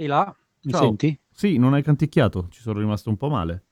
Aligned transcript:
E 0.00 0.06
là, 0.06 0.32
mi 0.62 0.70
Ciao. 0.70 0.82
senti? 0.82 1.18
Sì, 1.28 1.56
non 1.56 1.74
hai 1.74 1.82
canticchiato, 1.82 2.46
ci 2.50 2.60
sono 2.60 2.78
rimasto 2.78 3.08
un 3.08 3.16
po' 3.16 3.28
male. 3.28 3.64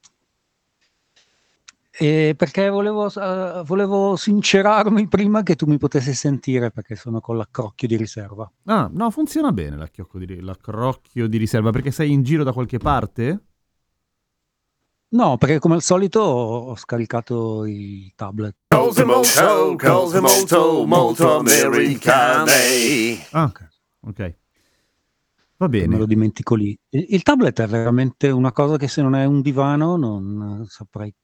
Eh, 1.92 2.34
perché 2.36 2.68
volevo, 2.68 3.06
eh, 3.06 3.62
volevo 3.64 4.16
sincerarmi 4.16 5.06
prima 5.06 5.44
che 5.44 5.54
tu 5.54 5.66
mi 5.66 5.78
potessi 5.78 6.12
sentire, 6.14 6.72
perché 6.72 6.96
sono 6.96 7.20
con 7.20 7.36
l'accrocchio 7.36 7.86
di 7.86 7.96
riserva. 7.96 8.50
Ah, 8.64 8.90
no, 8.92 9.08
funziona 9.12 9.52
bene 9.52 9.76
l'acchiocco 9.76 10.18
di, 10.18 10.40
l'accrocchio 10.40 11.28
di 11.28 11.36
riserva, 11.36 11.70
perché 11.70 11.92
sei 11.92 12.10
in 12.10 12.24
giro 12.24 12.42
da 12.42 12.52
qualche 12.52 12.78
parte? 12.78 13.45
No, 15.10 15.36
perché 15.36 15.60
come 15.60 15.76
al 15.76 15.82
solito 15.82 16.18
ho 16.18 16.74
scaricato 16.74 17.64
il 17.66 18.12
tablet. 18.16 18.56
Cose 18.66 19.04
molto, 19.04 19.76
cose 19.78 20.20
molto, 20.20 20.84
molto 20.84 21.38
americane. 21.38 23.29
Ah, 23.30 23.52
ok. 24.01 24.34
Va 25.59 25.68
che 25.68 25.79
Me 25.79 25.85
lo 25.87 25.90
bene. 25.90 26.07
dimentico 26.07 26.54
lì. 26.54 26.76
Il, 26.90 27.07
il 27.10 27.23
tablet 27.23 27.60
è 27.62 27.66
veramente 27.66 28.29
una 28.30 28.52
cosa 28.52 28.76
che 28.76 28.88
se 28.88 29.02
non 29.02 29.15
è 29.15 29.24
un 29.24 29.40
divano 29.40 29.96
non 29.96 30.63
eh, 30.63 30.66
saprei 30.68 31.15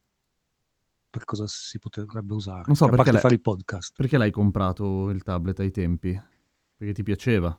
per 1.11 1.24
cosa 1.24 1.44
si 1.47 1.78
potrebbe 1.78 2.33
usare. 2.33 2.62
Non 2.66 2.74
so, 2.77 2.86
a 2.86 2.89
perché 2.89 3.19
fare 3.19 3.34
il 3.34 3.41
podcast. 3.42 3.92
Perché 3.94 4.16
l'hai 4.16 4.30
comprato 4.30 5.11
il 5.11 5.22
tablet 5.22 5.61
ai 5.61 5.70
tempi? 5.70 6.19
Perché 6.77 6.94
ti 6.94 7.02
piaceva? 7.02 7.55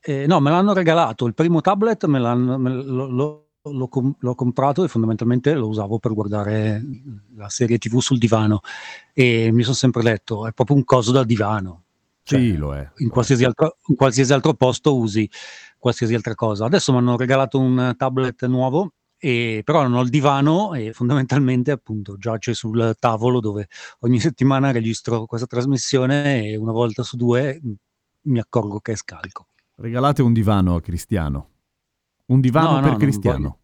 Eh, 0.00 0.26
no, 0.26 0.40
me 0.40 0.50
l'hanno 0.50 0.72
regalato. 0.72 1.26
Il 1.26 1.34
primo 1.34 1.60
tablet 1.60 2.04
me 2.06 2.18
l'hanno, 2.18 2.58
me 2.58 2.70
lo- 2.70 3.06
lo- 3.08 3.48
l'ho, 3.62 3.88
com- 3.88 4.14
l'ho 4.18 4.34
comprato 4.34 4.84
e 4.84 4.88
fondamentalmente 4.88 5.52
lo 5.54 5.68
usavo 5.68 5.98
per 5.98 6.12
guardare 6.12 6.82
la 7.34 7.48
serie 7.48 7.78
TV 7.78 7.98
sul 7.98 8.18
divano. 8.18 8.60
E 9.12 9.50
mi 9.52 9.62
sono 9.62 9.74
sempre 9.74 10.02
detto, 10.02 10.46
è 10.46 10.52
proprio 10.52 10.76
un 10.76 10.84
coso 10.84 11.12
da 11.12 11.24
divano. 11.24 11.84
Cioè, 12.26 12.40
sì, 12.40 12.56
lo 12.56 12.74
è. 12.74 12.90
in 12.96 13.08
qualsiasi, 13.08 13.44
altro, 13.44 13.76
in 13.86 13.94
qualsiasi 13.94 14.32
altro 14.32 14.54
posto 14.54 14.96
usi 14.96 15.30
qualsiasi 15.78 16.12
altra 16.12 16.34
cosa. 16.34 16.64
Adesso 16.64 16.90
mi 16.90 16.98
hanno 16.98 17.16
regalato 17.16 17.60
un 17.60 17.94
tablet 17.96 18.46
nuovo, 18.46 18.94
e, 19.16 19.62
però 19.64 19.82
non 19.82 19.94
ho 19.94 20.00
il 20.02 20.08
divano 20.08 20.74
e 20.74 20.92
fondamentalmente 20.92 21.70
appunto 21.70 22.16
giace 22.18 22.52
sul 22.52 22.96
tavolo 22.98 23.38
dove 23.38 23.68
ogni 24.00 24.18
settimana 24.18 24.72
registro 24.72 25.24
questa 25.26 25.46
trasmissione 25.46 26.48
e 26.48 26.56
una 26.56 26.72
volta 26.72 27.04
su 27.04 27.16
due 27.16 27.60
mh, 27.62 27.72
mi 28.22 28.40
accorgo 28.40 28.80
che 28.80 28.92
è 28.92 28.96
scarico. 28.96 29.46
Regalate 29.76 30.22
un 30.22 30.32
divano 30.32 30.74
a 30.74 30.80
Cristiano. 30.80 31.50
Un 32.26 32.40
divano 32.40 32.70
No, 32.70 32.74
no, 32.74 32.80
per 32.80 32.90
non 32.90 32.98
Cristiano. 32.98 33.58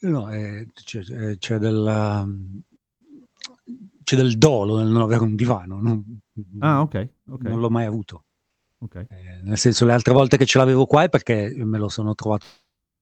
No, 0.00 0.32
eh, 0.32 0.66
c'è, 0.74 0.98
eh, 0.98 1.38
c'è 1.38 1.58
del, 1.58 2.58
c'è 4.02 4.16
del 4.16 4.38
dolo 4.38 4.78
nel 4.78 4.88
non 4.88 5.02
avere 5.02 5.22
un 5.22 5.34
divano, 5.34 5.80
non, 5.80 6.20
Ah, 6.60 6.80
ok, 6.80 7.08
non 7.24 7.60
l'ho 7.60 7.70
mai 7.70 7.86
avuto. 7.86 8.24
ok. 8.78 9.06
Eh, 9.08 9.40
nel 9.42 9.58
senso, 9.58 9.84
le 9.84 9.92
altre 9.92 10.12
volte 10.12 10.36
che 10.36 10.46
ce 10.46 10.58
l'avevo 10.58 10.86
qua 10.86 11.04
è 11.04 11.08
perché 11.08 11.52
me 11.56 11.78
lo 11.78 11.88
sono 11.88 12.14
trovato 12.14 12.46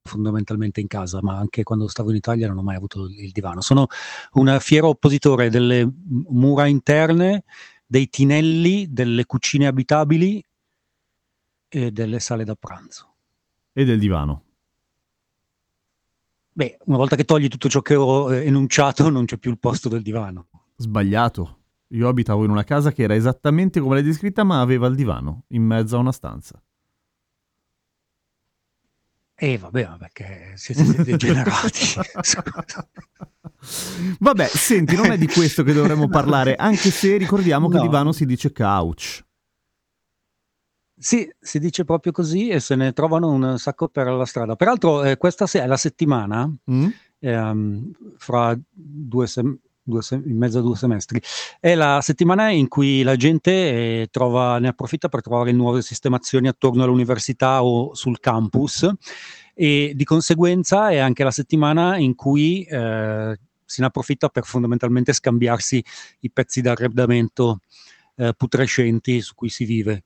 fondamentalmente 0.03 0.81
in 0.81 0.87
casa, 0.87 1.21
ma 1.23 1.37
anche 1.37 1.63
quando 1.63 1.87
stavo 1.89 2.11
in 2.11 2.17
Italia 2.17 2.49
non 2.49 2.59
ho 2.59 2.63
mai 2.63 2.77
avuto 2.77 3.07
il 3.07 3.31
divano. 3.31 3.61
Sono 3.61 3.87
un 4.33 4.57
fiero 4.61 4.89
oppositore 4.89 5.51
delle 5.51 5.89
mura 6.29 6.67
interne, 6.67 7.45
dei 7.87 8.09
tinelli, 8.09 8.93
delle 8.93 9.27
cucine 9.27 9.67
abitabili 9.67 10.43
e 11.69 11.91
delle 11.93 12.19
sale 12.19 12.45
da 12.45 12.55
pranzo. 12.55 13.15
E 13.73 13.85
del 13.85 13.99
divano. 13.99 14.45
Beh, 16.53 16.79
una 16.87 16.97
volta 16.97 17.17
che 17.17 17.25
togli 17.25 17.49
tutto 17.49 17.69
ciò 17.69 17.81
che 17.81 17.95
ho 17.95 18.35
eh, 18.35 18.45
enunciato, 18.45 19.09
non 19.09 19.25
c'è 19.25 19.39
più 19.39 19.51
il 19.51 19.59
posto 19.59 19.89
del 19.89 20.03
divano. 20.03 20.49
Sbagliato. 20.81 21.59
Io 21.89 22.09
abitavo 22.09 22.45
in 22.45 22.51
una 22.51 22.65
casa 22.65 22.91
che 22.93 23.03
era 23.03 23.15
esattamente 23.15 23.81
come 23.81 23.97
l'hai 23.97 24.03
descritta, 24.05 24.45
ma 24.45 24.61
aveva 24.61 24.87
il 24.87 24.95
divano 24.95 25.45
in 25.49 25.63
mezzo 25.63 25.97
a 25.97 26.01
una 26.01 26.13
stanza. 26.13 26.63
E 29.35 29.59
vabbè, 29.59 29.87
ma 29.89 29.97
perché 29.99 30.53
siete 30.57 30.83
dei 30.85 31.05
degenerati. 31.05 31.79
Vabbè, 34.21 34.47
senti, 34.47 34.97
non 34.97 35.11
è 35.11 35.19
di 35.19 35.27
questo 35.27 35.63
che 35.63 35.73
dovremmo 35.75 36.09
parlare, 36.13 36.57
anche 36.57 36.91
se 36.91 37.17
ricordiamo 37.19 37.69
che 37.69 37.77
No. 37.77 37.83
divano 37.83 38.13
si 38.13 38.25
dice 38.25 38.53
couch. 38.53 39.23
Sì, 40.97 41.31
si 41.39 41.59
dice 41.59 41.85
proprio 41.85 42.13
così 42.13 42.49
e 42.49 42.61
se 42.61 42.75
ne 42.77 42.93
trovano 42.93 43.31
un 43.31 43.59
sacco 43.59 43.89
per 43.89 44.07
la 44.07 44.25
strada. 44.27 44.57
Peraltro, 44.57 45.03
eh, 45.05 45.17
questa 45.17 45.47
se- 45.47 45.61
è 45.63 45.67
la 45.67 45.77
settimana, 45.79 46.51
Mm? 46.71 46.89
ehm, 47.19 47.91
fra 48.19 48.55
due, 48.55 49.27
due 49.27 49.59
sem- 49.99 50.23
in 50.27 50.37
mezzo 50.37 50.59
a 50.59 50.63
due 50.63 50.77
semestri, 50.77 51.21
è 51.59 51.75
la 51.75 52.01
settimana 52.01 52.51
in 52.51 52.69
cui 52.69 53.03
la 53.03 53.17
gente 53.17 53.51
eh, 53.51 54.09
trova, 54.11 54.59
ne 54.59 54.69
approfitta 54.69 55.09
per 55.09 55.23
trovare 55.23 55.53
nuove 55.53 55.83
sistemazioni 55.83 56.49
attorno 56.49 56.85
all'università 56.85 57.65
o 57.65 57.95
sul 57.95 58.21
campus 58.21 58.89
e 59.55 59.93
di 59.95 60.05
conseguenza 60.05 60.91
è 60.91 60.99
anche 60.99 61.25
la 61.25 61.31
settimana 61.31 61.99
in 61.99 62.15
cui 62.15 62.63
eh, 62.63 63.39
se 63.65 63.81
ne 63.81 63.87
approfitta 63.87 64.29
per 64.29 64.45
fondamentalmente 64.45 65.13
scambiarsi 65.13 65.85
i 66.21 66.31
pezzi 66.31 66.61
d'arredamento 66.61 67.61
eh, 68.17 68.35
putrescenti 68.37 69.21
su 69.23 69.35
cui 69.35 69.49
si 69.49 69.65
vive. 69.65 70.03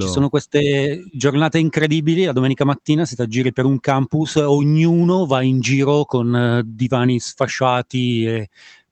Ci 0.00 0.08
sono 0.08 0.28
queste 0.28 1.04
giornate 1.12 1.58
incredibili. 1.58 2.24
La 2.24 2.32
domenica 2.32 2.64
mattina 2.64 3.04
si 3.04 3.14
giri 3.28 3.52
per 3.52 3.66
un 3.66 3.78
campus, 3.78 4.36
ognuno 4.36 5.26
va 5.26 5.42
in 5.42 5.60
giro 5.60 6.04
con 6.04 6.34
eh, 6.34 6.62
divani 6.64 7.20
sfasciati 7.20 8.24
e 8.24 8.48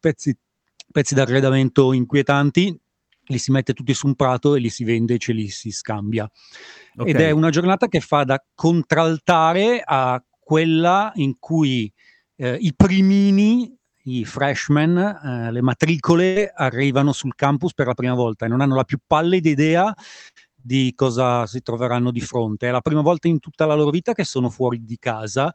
pezzi, 0.09 0.37
pezzi 0.91 1.15
d'arredamento 1.15 1.93
inquietanti. 1.93 2.81
Li 3.31 3.39
si 3.39 3.51
mette 3.51 3.75
tutti 3.75 3.93
su 3.93 4.07
un 4.07 4.15
prato 4.15 4.55
e 4.55 4.59
li 4.59 4.71
si 4.71 4.85
vende 4.85 5.15
e 5.15 5.19
ce 5.19 5.33
li 5.35 5.49
si 5.49 5.71
scambia. 5.71 6.25
Ok. 6.97 7.09
Ed 7.09 7.17
è 7.17 7.31
una 7.31 7.51
giornata 7.51 7.87
che 7.89 8.01
fa 8.01 8.25
da 8.25 8.43
contraltare 8.55 9.83
a 9.85 10.23
quella 10.41 11.13
in 11.17 11.39
cui 11.39 11.93
eh, 12.37 12.57
i 12.59 12.73
primini, 12.75 13.77
i 14.05 14.25
freshman, 14.25 14.97
eh, 14.97 15.53
le 15.53 15.61
matricole 15.61 16.51
arrivano 16.55 17.13
sul 17.13 17.35
campus 17.35 17.75
per 17.75 17.87
la 17.87 17.95
prima 17.95 18.15
volta 18.15 18.47
e 18.47 18.49
non 18.49 18.63
hanno 18.63 18.77
la 18.77 18.85
più 18.85 18.99
pallida 19.07 19.51
idea 19.51 19.95
di 20.55 20.93
cosa 20.95 21.47
si 21.47 21.61
troveranno 21.61 22.11
di 22.11 22.21
fronte. 22.21 22.69
È 22.69 22.71
la 22.71 22.81
prima 22.81 23.03
volta 23.03 23.29
in 23.29 23.41
tutta 23.41 23.67
la 23.67 23.75
loro 23.75 23.91
vita 23.91 24.15
che 24.15 24.25
sono 24.25 24.49
fuori 24.49 24.83
di 24.85 24.99
casa 24.99 25.53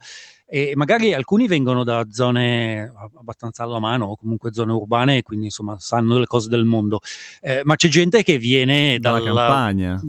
e 0.53 0.73
magari 0.75 1.15
alcuni 1.15 1.47
vengono 1.47 1.83
da 1.83 2.05
zone 2.11 2.93
abbastanza 3.17 3.63
alla 3.63 3.79
mano 3.79 4.05
o 4.05 4.15
comunque 4.15 4.53
zone 4.53 4.71
urbane 4.71 5.23
quindi 5.23 5.45
insomma 5.45 5.79
sanno 5.79 6.19
le 6.19 6.27
cose 6.27 6.47
del 6.47 6.63
mondo. 6.63 6.99
Eh, 7.41 7.61
ma 7.63 7.75
c'è 7.75 7.87
gente 7.87 8.21
che 8.21 8.37
viene 8.37 8.99
Dalla 8.99 9.17
dalla, 9.19 9.45
campagna. 9.47 10.01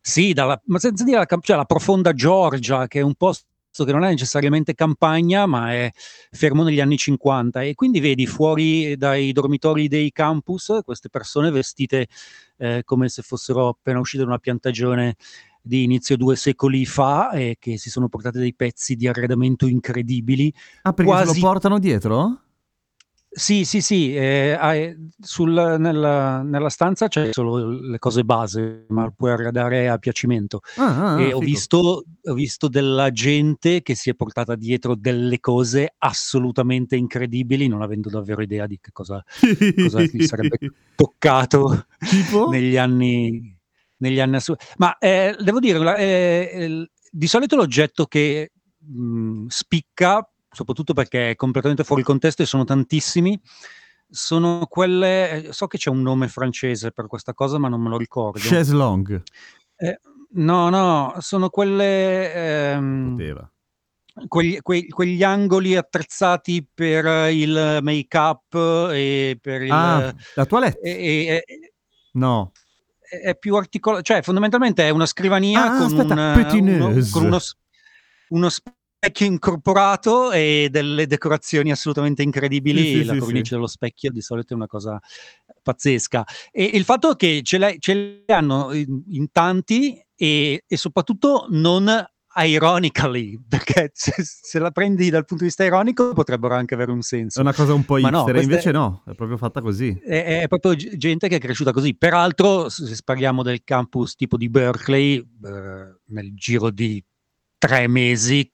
sì, 0.00 0.32
dalla, 0.32 0.62
ma 0.66 0.78
senza 0.78 1.02
dire 1.02 1.18
la, 1.18 1.38
cioè 1.40 1.56
la 1.56 1.64
profonda 1.64 2.12
Georgia, 2.12 2.86
che 2.86 3.00
è 3.00 3.02
un 3.02 3.14
posto 3.14 3.46
che 3.84 3.90
non 3.90 4.04
è 4.04 4.10
necessariamente 4.10 4.74
campagna, 4.74 5.46
ma 5.46 5.72
è 5.72 5.90
fermo 6.30 6.62
negli 6.62 6.78
anni 6.80 6.96
50. 6.96 7.62
E 7.62 7.74
quindi 7.74 7.98
vedi 7.98 8.28
fuori 8.28 8.96
dai 8.96 9.32
dormitori 9.32 9.88
dei 9.88 10.12
campus 10.12 10.78
queste 10.84 11.08
persone 11.08 11.50
vestite 11.50 12.06
eh, 12.58 12.82
come 12.84 13.08
se 13.08 13.22
fossero 13.22 13.66
appena 13.66 13.98
uscite 13.98 14.22
da 14.22 14.28
una 14.28 14.38
piantagione 14.38 15.16
di 15.66 15.82
inizio 15.82 16.16
due 16.18 16.36
secoli 16.36 16.84
fa 16.84 17.30
e 17.30 17.56
che 17.58 17.78
si 17.78 17.88
sono 17.88 18.08
portate 18.08 18.38
dei 18.38 18.54
pezzi 18.54 18.96
di 18.96 19.08
arredamento 19.08 19.66
incredibili. 19.66 20.52
Ah, 20.82 20.92
perché 20.92 21.10
quasi- 21.10 21.40
lo 21.40 21.46
portano 21.46 21.78
dietro? 21.78 22.40
Sì, 23.36 23.64
sì, 23.64 23.80
sì, 23.80 24.14
eh, 24.14 24.56
sul- 25.20 25.74
nella, 25.80 26.42
nella 26.42 26.68
stanza 26.68 27.08
c'è 27.08 27.30
solo 27.32 27.68
le 27.68 27.98
cose 27.98 28.22
base, 28.22 28.84
ma 28.90 29.10
puoi 29.10 29.32
arredare 29.32 29.88
a 29.88 29.98
piacimento. 29.98 30.60
Ah, 30.76 31.14
ah, 31.14 31.20
e 31.20 31.32
ho 31.32 31.40
visto, 31.40 32.04
ho 32.22 32.34
visto 32.34 32.68
della 32.68 33.10
gente 33.10 33.82
che 33.82 33.96
si 33.96 34.08
è 34.08 34.14
portata 34.14 34.54
dietro 34.54 34.94
delle 34.94 35.40
cose 35.40 35.94
assolutamente 35.98 36.94
incredibili, 36.94 37.66
non 37.66 37.82
avendo 37.82 38.08
davvero 38.08 38.40
idea 38.40 38.68
di 38.68 38.78
che 38.80 38.92
cosa, 38.92 39.20
cosa 39.82 40.02
gli 40.02 40.22
sarebbe 40.24 40.58
toccato 40.94 41.86
negli 42.50 42.76
anni, 42.76 43.53
negli 43.98 44.20
anni 44.20 44.36
assu- 44.36 44.56
Ma 44.76 44.96
eh, 44.98 45.36
devo 45.40 45.58
dire, 45.60 45.96
eh, 45.98 46.88
di 47.10 47.26
solito 47.26 47.56
l'oggetto 47.56 48.06
che 48.06 48.50
mh, 48.78 49.46
spicca 49.48 50.28
soprattutto 50.50 50.92
perché 50.92 51.30
è 51.30 51.34
completamente 51.36 51.82
fuori 51.84 52.02
contesto 52.02 52.42
e 52.42 52.46
sono 52.46 52.64
tantissimi. 52.64 53.38
Sono 54.08 54.66
quelle, 54.68 55.46
eh, 55.46 55.52
so 55.52 55.66
che 55.66 55.78
c'è 55.78 55.90
un 55.90 56.00
nome 56.02 56.28
francese 56.28 56.92
per 56.92 57.06
questa 57.08 57.34
cosa, 57.34 57.58
ma 57.58 57.68
non 57.68 57.80
me 57.80 57.88
lo 57.88 57.96
ricordo. 57.96 58.38
Chaise. 58.38 58.74
Eh, 59.76 59.98
no, 60.34 60.68
no, 60.68 61.14
sono 61.18 61.48
quelle. 61.48 62.32
ehm, 62.72 63.10
Poteva. 63.16 63.50
quegli, 64.28 64.60
quei- 64.60 64.86
quegli 64.88 65.24
angoli 65.24 65.74
attrezzati 65.74 66.64
per 66.72 67.32
il 67.32 67.78
make-up 67.82 68.54
e 68.92 69.36
per 69.40 69.62
il. 69.62 69.72
Ah, 69.72 70.14
la 70.34 70.46
toilette? 70.46 70.78
e- 70.80 70.92
e- 71.26 71.44
e- 71.46 71.72
No. 72.12 72.52
È 73.20 73.36
più 73.36 73.54
articolato, 73.56 74.02
cioè 74.02 74.22
fondamentalmente 74.22 74.86
è 74.86 74.90
una 74.90 75.06
scrivania 75.06 75.64
Ah, 75.64 75.76
con, 75.78 75.86
aspetta, 75.86 76.14
un, 76.54 76.68
uno, 76.68 77.06
con 77.10 77.24
uno, 77.24 77.38
uno 78.28 78.48
specchio 78.48 79.26
incorporato 79.26 80.32
e 80.32 80.68
delle 80.70 81.06
decorazioni 81.06 81.70
assolutamente 81.70 82.22
incredibili. 82.22 82.82
Sì, 82.82 83.04
la 83.04 83.12
sì, 83.14 83.18
cornice 83.18 83.44
sì. 83.44 83.54
dello 83.54 83.66
specchio 83.66 84.10
di 84.10 84.20
solito 84.20 84.52
è 84.52 84.56
una 84.56 84.66
cosa 84.66 84.98
pazzesca. 85.62 86.24
E 86.50 86.64
il 86.64 86.84
fatto 86.84 87.14
che 87.14 87.40
ce 87.42 87.58
le, 87.58 87.76
ce 87.78 87.94
le 87.94 88.34
hanno 88.34 88.72
in, 88.72 89.02
in 89.08 89.30
tanti 89.30 90.02
e, 90.14 90.64
e 90.66 90.76
soprattutto 90.76 91.46
non 91.50 92.04
ironically, 92.36 93.38
perché 93.48 93.90
se, 93.94 94.14
se 94.22 94.58
la 94.58 94.70
prendi 94.70 95.10
dal 95.10 95.24
punto 95.24 95.44
di 95.44 95.48
vista 95.50 95.64
ironico 95.64 96.12
potrebbero 96.12 96.54
anche 96.54 96.74
avere 96.74 96.90
un 96.90 96.98
È 96.98 97.02
senso. 97.02 97.40
una 97.40 97.52
cosa 97.54 97.74
un 97.74 97.84
po' 97.84 97.96
no, 97.98 98.08
hipster, 98.08 98.24
questa 98.32 98.40
invece 98.42 98.68
è- 98.70 98.72
no, 98.72 99.02
è 99.06 99.14
proprio 99.14 99.36
fatta 99.36 99.60
così. 99.60 99.96
è, 100.04 100.40
è 100.42 100.48
proprio 100.48 100.74
gente 100.74 101.28
che 101.28 101.36
è 101.36 101.40
cresciuta 101.40 101.72
così. 101.72 101.94
Peraltro, 101.94 102.68
se 102.68 102.96
parliamo 103.04 103.42
del 103.42 103.62
campus 103.64 104.14
tipo 104.16 104.36
di 104.36 104.48
Berkeley, 104.48 105.16
eh, 105.18 105.96
nel 106.06 106.34
giro 106.34 106.70
di 106.70 107.02
tre 107.58 107.86
mesi 107.86 108.50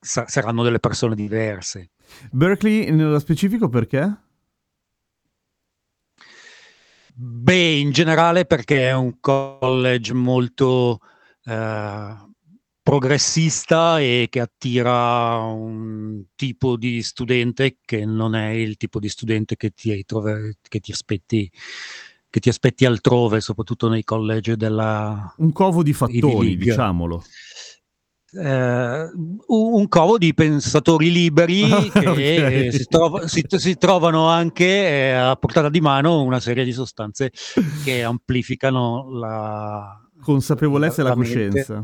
sa- 0.00 0.26
saranno 0.26 0.62
delle 0.62 0.80
persone 0.80 1.14
diverse. 1.14 1.90
Berkeley 2.30 2.90
nello 2.90 3.18
specifico 3.18 3.68
perché? 3.68 4.16
Beh, 7.20 7.78
in 7.78 7.90
generale 7.90 8.44
perché 8.44 8.88
è 8.88 8.92
un 8.94 9.18
college 9.20 10.12
molto 10.14 11.00
eh, 11.44 12.16
progressista 12.88 14.00
e 14.00 14.28
che 14.30 14.40
attira 14.40 15.34
un 15.36 16.22
tipo 16.34 16.78
di 16.78 17.02
studente 17.02 17.76
che 17.84 18.06
non 18.06 18.34
è 18.34 18.48
il 18.48 18.78
tipo 18.78 18.98
di 18.98 19.10
studente 19.10 19.56
che 19.56 19.72
ti, 19.74 20.02
trove- 20.06 20.56
che 20.66 20.80
ti 20.80 20.90
aspetti 20.92 21.50
che 22.30 22.40
ti 22.40 22.48
aspetti 22.48 22.86
altrove, 22.86 23.42
soprattutto 23.42 23.88
nei 23.88 24.04
college 24.04 24.56
della 24.56 25.34
Un 25.36 25.52
covo 25.52 25.82
di 25.82 25.94
League. 25.98 26.56
diciamolo. 26.56 27.22
eh, 28.32 29.10
un 29.46 29.88
covo 29.88 30.16
di 30.16 30.32
pensatori 30.32 31.10
liberi 31.12 31.64
che 31.92 32.70
si, 32.72 32.86
trova- 32.86 33.28
si- 33.28 33.44
si 33.48 33.76
trovano 33.76 34.28
anche 34.28 34.64
eh, 34.64 35.10
a 35.12 35.36
portata 35.36 35.68
di 35.68 35.80
mano 35.82 36.22
una 36.22 36.40
serie 36.40 36.64
di 36.64 36.72
sostanze 36.72 37.32
che 37.84 38.02
amplificano 38.02 39.10
la 39.10 40.02
Consapevolezza 40.22 41.00
e 41.02 41.04
la 41.04 41.10
la 41.10 41.16
mente. 41.16 41.82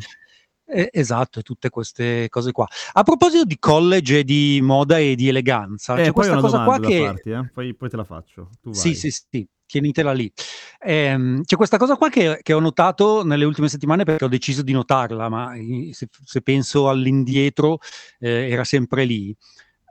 Eh, 0.75 0.89
esatto, 0.91 1.39
e 1.39 1.43
tutte 1.43 1.71
queste 1.71 2.29
cose 2.29 2.51
qua. 2.51 2.67
A 2.95 3.05
proposito 3.05 3.45
di 3.45 3.59
college 3.61 4.19
e 4.19 4.25
di 4.25 4.59
moda 4.61 4.99
e 4.99 5.15
di 5.15 5.29
eleganza, 5.29 5.95
Eh, 5.95 6.07
c'è 6.07 6.13
questa 6.13 6.41
cosa 6.41 6.65
qua 6.65 6.81
che 6.81 6.99
farti, 6.99 7.31
eh? 7.31 7.49
poi, 7.53 7.75
poi 7.75 7.89
te 7.89 7.97
la 7.97 8.03
faccio. 8.03 8.51
Sì, 8.73 8.97
sì, 8.97 9.09
sì, 9.13 9.47
tienitela 9.67 10.13
lì. 10.13 10.33
Ehm, 10.81 11.45
c'è 11.45 11.55
questa 11.55 11.77
cosa 11.77 11.95
qua 11.95 12.09
che, 12.09 12.41
che 12.43 12.53
ho 12.53 12.59
notato 12.59 13.25
nelle 13.25 13.45
ultime 13.45 13.69
settimane 13.69 14.03
perché 14.03 14.25
ho 14.25 14.29
deciso 14.29 14.63
di 14.63 14.73
notarla, 14.73 15.29
ma 15.29 15.53
se, 15.93 16.09
se 16.25 16.41
penso 16.41 16.89
all'indietro 16.89 17.79
eh, 18.19 18.51
era 18.51 18.65
sempre 18.65 19.05
lì. 19.05 19.33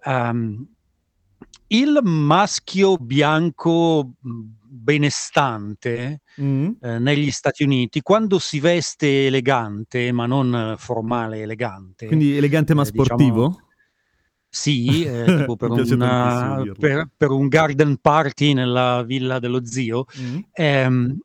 Ehm, 0.03 0.67
il 1.67 1.99
maschio 2.03 2.97
bianco 2.97 4.15
benestante 4.73 6.21
Mm? 6.41 6.71
eh, 6.81 6.97
negli 6.99 7.29
Stati 7.31 7.63
Uniti, 7.63 8.01
quando 8.01 8.39
si 8.39 8.59
veste 8.59 9.27
elegante, 9.27 10.11
ma 10.11 10.25
non 10.25 10.53
eh, 10.73 10.75
formale 10.77 11.41
elegante, 11.41 12.07
Quindi 12.07 12.35
elegante 12.35 12.73
ma 12.73 12.81
eh, 12.81 12.91
diciamo- 12.91 13.05
sportivo? 13.05 13.67
sì, 14.49 15.03
eh, 15.03 15.23
per, 15.57 15.69
una- 15.71 16.55
dirlo. 16.57 16.73
per- 16.79 17.09
per 17.15 17.29
un 17.31 17.47
garden 17.47 17.97
party 17.97 18.53
nella 18.53 19.03
villa 19.03 19.39
dello 19.39 19.63
zio, 19.65 20.05
Mm? 20.19 20.39
ehm, 20.53 21.17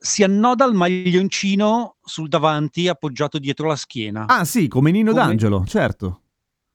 si 0.00 0.22
annoda 0.22 0.64
il 0.64 0.74
maglioncino 0.74 1.96
sul 2.02 2.28
davanti 2.28 2.88
appoggiato 2.88 3.38
dietro 3.38 3.66
la 3.68 3.76
schiena. 3.76 4.24
Ah 4.26 4.44
sì, 4.44 4.66
come 4.68 4.90
Nino 4.90 5.12
Come- 5.12 5.24
D'Angelo, 5.24 5.64
certo. 5.66 6.22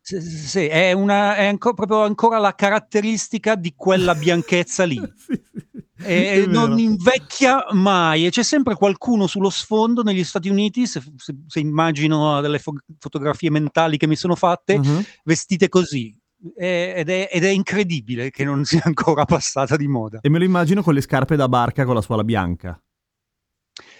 Sì, 0.02 0.20
sì, 0.20 0.66
è, 0.68 0.92
una, 0.92 1.36
è 1.38 1.46
anco- 1.46 1.74
proprio 1.74 2.04
ancora 2.04 2.38
la 2.38 2.54
caratteristica 2.56 3.56
di 3.56 3.74
quella 3.76 4.14
bianchezza 4.16 4.84
lì. 4.86 5.00
Sì, 5.16 5.42
sì, 5.72 5.83
E 6.06 6.46
non 6.48 6.78
invecchia 6.80 7.66
mai 7.72 8.26
e 8.26 8.30
c'è 8.30 8.44
sempre 8.44 8.76
qualcuno 8.76 9.28
sullo 9.28 9.50
sfondo 9.50 10.04
negli 10.04 10.24
Stati 10.24 10.50
Uniti, 10.50 10.86
se, 10.88 11.02
se- 11.18 11.36
se 11.48 11.60
immagino 11.60 12.42
delle 12.42 12.60
fo- 12.60 12.74
fotografie 13.00 13.50
mentali 13.50 13.98
che 13.98 14.08
mi 14.08 14.16
sono 14.16 14.36
fatte, 14.36 14.78
Mhm. 14.80 15.04
vestite 15.24 15.70
così. 15.70 16.16
E- 16.58 16.94
ed, 16.98 17.10
è, 17.10 17.30
ed 17.32 17.44
è 17.46 17.50
incredibile 17.50 18.30
che 18.30 18.44
non 18.44 18.66
sia 18.66 18.82
ancora 18.84 19.24
passata 19.26 19.78
di 19.78 19.88
moda. 19.88 20.20
E 20.22 20.30
me 20.30 20.40
lo 20.40 20.44
immagino 20.44 20.84
con 20.84 20.94
le 20.94 21.02
scarpe 21.02 21.36
da 21.38 21.48
barca 21.48 21.86
con 21.86 21.96
la 21.96 22.02
suola 22.02 22.24
bianca. 22.24 22.78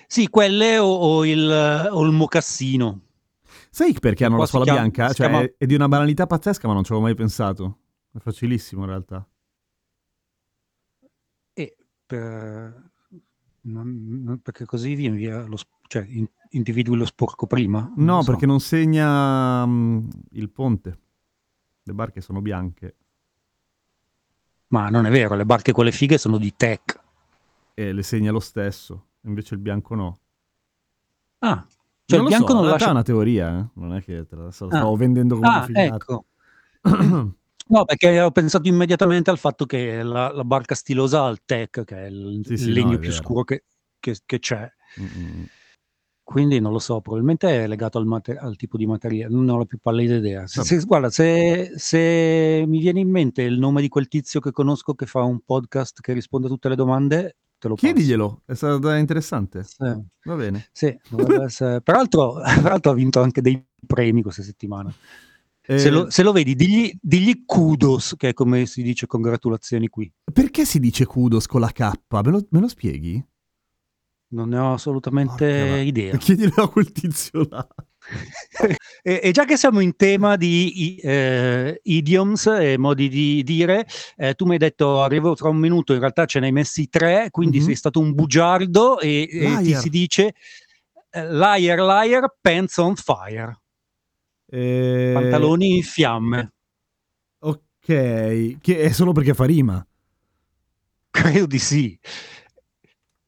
Sì, 0.08 0.28
quelle 0.30 0.78
o, 0.78 0.86
o 0.94 1.26
il, 1.26 1.88
o 1.92 2.04
il 2.04 2.12
mocassino. 2.12 3.02
Sai 3.72 3.94
perché 4.00 4.26
hanno 4.26 4.38
la 4.38 4.46
suola 4.46 4.66
chiama- 4.66 4.80
bianca? 4.82 5.08
Cioè, 5.14 5.28
chiama- 5.28 5.42
è, 5.44 5.54
è 5.58 5.66
di 5.66 5.74
una 5.74 5.88
banalità 5.88 6.28
pazzesca, 6.28 6.68
ma 6.68 6.74
non 6.74 6.84
ci 6.84 6.92
avevo 6.92 7.08
mai 7.08 7.16
pensato. 7.16 7.78
È 8.14 8.20
facilissimo 8.20 8.84
in 8.84 8.90
realtà. 8.90 9.28
Per- 12.18 12.92
non- 13.62 14.22
non- 14.24 14.40
perché 14.40 14.66
così 14.66 14.94
viene 14.94 15.16
via 15.16 15.46
lo, 15.48 15.58
cioè, 15.88 16.06
in- 16.08 16.28
individui 16.52 16.96
lo 16.96 17.06
sporco 17.06 17.48
prima. 17.48 17.92
No, 17.96 18.22
so. 18.22 18.30
perché 18.32 18.46
non 18.46 18.60
segna 18.60 19.66
mm, 19.66 20.08
il 20.32 20.50
ponte. 20.52 21.00
Le 21.82 21.94
barche 21.94 22.22
sono 22.22 22.40
bianche 22.42 22.96
Ma 24.68 24.90
non 24.90 25.06
è 25.06 25.10
vero, 25.12 25.36
le 25.36 25.46
barche 25.46 25.72
quelle 25.72 25.92
fighe 25.92 26.18
sono 26.18 26.38
di 26.38 26.54
tech. 26.56 27.02
e 27.74 27.92
le 27.92 28.04
segna 28.04 28.32
lo 28.32 28.40
stesso. 28.40 29.08
Invece 29.22 29.56
il 29.56 29.60
bianco 29.60 29.96
no. 29.96 30.20
Ah, 31.40 31.66
cioè 32.06 32.18
non 32.20 32.28
il 32.28 32.34
bianco 32.36 32.52
so, 32.52 32.54
non 32.62 32.70
lascia... 32.70 32.88
è 32.88 32.92
una 32.92 33.02
teoria, 33.04 33.60
eh? 33.60 33.68
non 33.74 33.94
è 33.96 34.04
che 34.04 34.26
te 34.28 34.36
la, 34.36 34.44
la 34.44 34.48
Ah. 34.50 34.52
stavo 34.52 34.96
vendendo 34.96 35.36
come 35.36 35.48
Ah, 35.48 35.64
figata. 35.64 35.96
ecco. 35.96 36.26
No, 37.68 37.86
perché 37.86 38.20
ho 38.22 38.32
pensato 38.32 38.68
immediatamente 38.68 39.30
al 39.30 39.38
fatto 39.38 39.66
che 39.66 40.04
la, 40.04 40.32
la 40.32 40.44
barca 40.44 40.76
stilosa 40.76 41.24
ha 41.26 41.30
il 41.30 41.42
tech, 41.46 41.84
che 41.86 41.96
è 41.96 42.06
il, 42.08 42.42
Sì, 42.44 42.54
il 42.54 42.60
sì, 42.60 42.68
no, 42.68 42.74
legno 42.74 42.96
è 42.96 43.00
più 43.00 43.10
vero. 43.10 43.22
scuro 43.22 43.44
che, 43.44 43.64
che- 44.00 44.20
che 44.26 44.40
c'è. 44.40 44.70
Mm-mm. 45.00 45.46
Quindi 46.26 46.60
non 46.62 46.72
lo 46.72 46.80
so, 46.80 47.02
probabilmente 47.02 47.64
è 47.64 47.68
legato 47.68 47.98
al, 47.98 48.06
mate- 48.06 48.38
al 48.38 48.56
tipo 48.56 48.78
di 48.78 48.86
materiale, 48.88 49.34
non 49.34 49.48
ho 49.50 49.58
la 49.58 49.66
più 49.66 49.78
pallida 49.82 50.16
idea. 50.16 50.48
Se, 50.48 50.62
Vabbè. 50.62 50.68
se- 50.80 50.86
guarda, 50.86 51.10
se, 51.10 51.72
se 51.76 52.64
mi 52.66 52.80
viene 52.80 53.00
in 53.02 53.10
mente 53.10 53.42
il 53.42 53.60
nome 53.60 53.82
di 53.82 53.90
quel 53.90 54.08
tizio 54.08 54.40
che 54.40 54.52
conosco 54.52 54.94
che 54.94 55.06
fa 55.06 55.22
un 55.24 55.42
podcast 55.42 56.00
che 56.00 56.14
risponde 56.14 56.48
a 56.48 56.50
tutte 56.50 56.70
le 56.70 56.76
domande, 56.76 57.36
te 57.60 57.68
lo 57.68 57.76
passo. 57.76 57.86
Chiediglielo, 57.88 58.42
è 58.46 58.54
stato 58.54 58.90
interessante. 58.94 59.64
Sì, 59.64 59.76
Va 60.24 60.36
bene. 60.36 60.68
sì, 60.72 60.98
dovrebbe 61.10 61.44
essere- 61.46 61.82
Peraltro, 61.82 62.36
peraltro 62.62 62.92
ha 62.92 62.96
vinto 62.96 63.22
anche 63.22 63.42
dei 63.42 63.62
premi 63.86 64.22
questa 64.22 64.44
settimana. 64.44 64.94
Eh, 65.66 65.80
Se, 65.80 65.90
lo, 65.90 66.10
se 66.10 66.24
lo 66.24 66.32
vedi, 66.34 66.56
digli, 66.56 66.92
digli 67.02 67.44
kudos, 67.46 68.16
che 68.18 68.30
è 68.30 68.34
come 68.34 68.66
si 68.66 68.82
dice 68.84 69.06
congratulazioni 69.08 69.88
qui. 69.88 70.12
Perché 70.32 70.66
si 70.66 70.80
dice 70.80 71.06
kudos 71.06 71.48
con 71.48 71.62
la 71.62 71.72
K? 71.72 71.80
Me 72.10 72.22
lo, 72.32 72.46
me 72.50 72.60
lo 72.60 72.68
spieghi? 72.68 73.24
Non 74.34 74.50
ne 74.50 74.58
ho 74.58 74.74
assolutamente 74.74 75.46
Porca 75.46 75.78
idea. 75.82 76.18
Chiedilo 76.18 76.64
a 76.64 76.70
quel 76.70 76.92
tizio 76.92 77.46
là. 77.50 77.66
e, 79.04 79.20
e 79.24 79.32
già 79.32 79.46
che 79.46 79.56
siamo 79.56 79.80
in 79.80 79.96
tema 79.96 80.36
di 80.36 80.96
eh, 81.02 81.80
idioms 81.84 82.48
e 82.48 82.78
modi 82.78 83.08
di 83.10 83.44
dire, 83.44 83.86
eh, 84.18 84.34
tu 84.34 84.46
mi 84.46 84.54
hai 84.54 84.58
detto 84.58 85.02
arrivo 85.02 85.36
tra 85.36 85.50
un 85.50 85.58
minuto, 85.58 85.94
in 85.94 86.00
realtà 86.00 86.26
ce 86.26 86.40
ne 86.40 86.48
hai 86.48 86.52
messi 86.52 86.90
tre, 86.90 87.28
quindi 87.30 87.60
Mhm. 87.60 87.64
sei 87.66 87.76
stato 87.76 88.00
un 88.00 88.14
bugiardo 88.14 89.00
e, 89.00 89.30
e 89.32 89.58
ti 89.62 89.76
si 89.76 89.90
dice 89.90 90.34
eh, 91.12 91.32
liar, 91.32 91.80
liar, 91.80 92.36
pants 92.42 92.76
on 92.78 92.96
fire, 92.96 93.62
Eh, 94.56 95.12
pantaloni 95.16 95.78
in 95.78 95.84
fiamme. 95.84 96.54
Ok, 97.40 97.60
che 98.60 98.80
è 98.82 98.92
solo 98.92 99.12
perché 99.12 99.34
fa 99.34 99.46
rima. 99.46 99.84
Credo 101.10 101.46
di 101.48 101.58
sì. 101.60 102.00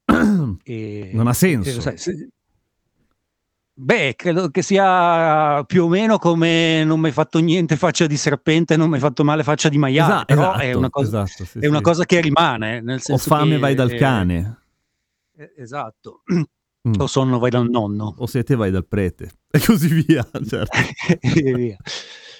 E- 0.63 1.09
Non 1.13 1.25
ha 1.27 1.33
senso. 1.33 1.81
sai, 1.81 1.97
se- 1.97 2.29
Beh, 3.77 4.13
credo 4.15 4.49
che 4.51 4.61
sia 4.61 5.63
più 5.65 5.83
o 5.85 5.87
meno 5.89 6.17
come 6.17 6.83
non 6.85 6.99
mi 6.99 7.07
hai 7.07 7.11
fatto 7.11 7.39
niente 7.39 7.75
faccia 7.75 8.05
di 8.07 8.15
serpente, 8.15 8.77
non 8.77 8.87
mi 8.87 8.95
hai 8.95 9.01
fatto 9.01 9.23
male 9.25 9.43
faccia 9.43 9.67
di 9.67 9.77
maiale, 9.77 10.13
Esa- 10.13 10.25
però 10.25 10.41
esatto, 10.53 10.61
è 10.61 10.73
una 10.73 10.89
cosa, 10.89 11.23
esatto, 11.23 11.43
sì, 11.45 11.59
è 11.59 11.67
una 11.67 11.77
sì. 11.77 11.83
cosa 11.83 12.05
che 12.05 12.21
rimane, 12.21 12.79
nel 12.81 12.97
Ho 12.97 13.01
senso 13.01 13.29
fame, 13.35 13.55
che- 13.55 13.59
vai 13.59 13.73
dal 13.75 13.91
eh, 13.91 13.97
cane. 13.97 14.59
eh, 15.35 15.53
esatto. 15.57 16.21
Mm. 16.87 16.93
O 16.99 17.07
sonno, 17.07 17.39
vai 17.39 17.49
dal 17.49 17.67
nonno. 17.69 18.13
O 18.17 18.27
se 18.27 18.43
te 18.43 18.55
vai 18.55 18.69
dal 18.71 18.85
prete. 18.85 19.31
E 19.55 19.59
così 19.65 19.87
via, 20.03 20.27
certo. 20.47 20.77
e 21.21 21.53
via. 21.53 21.77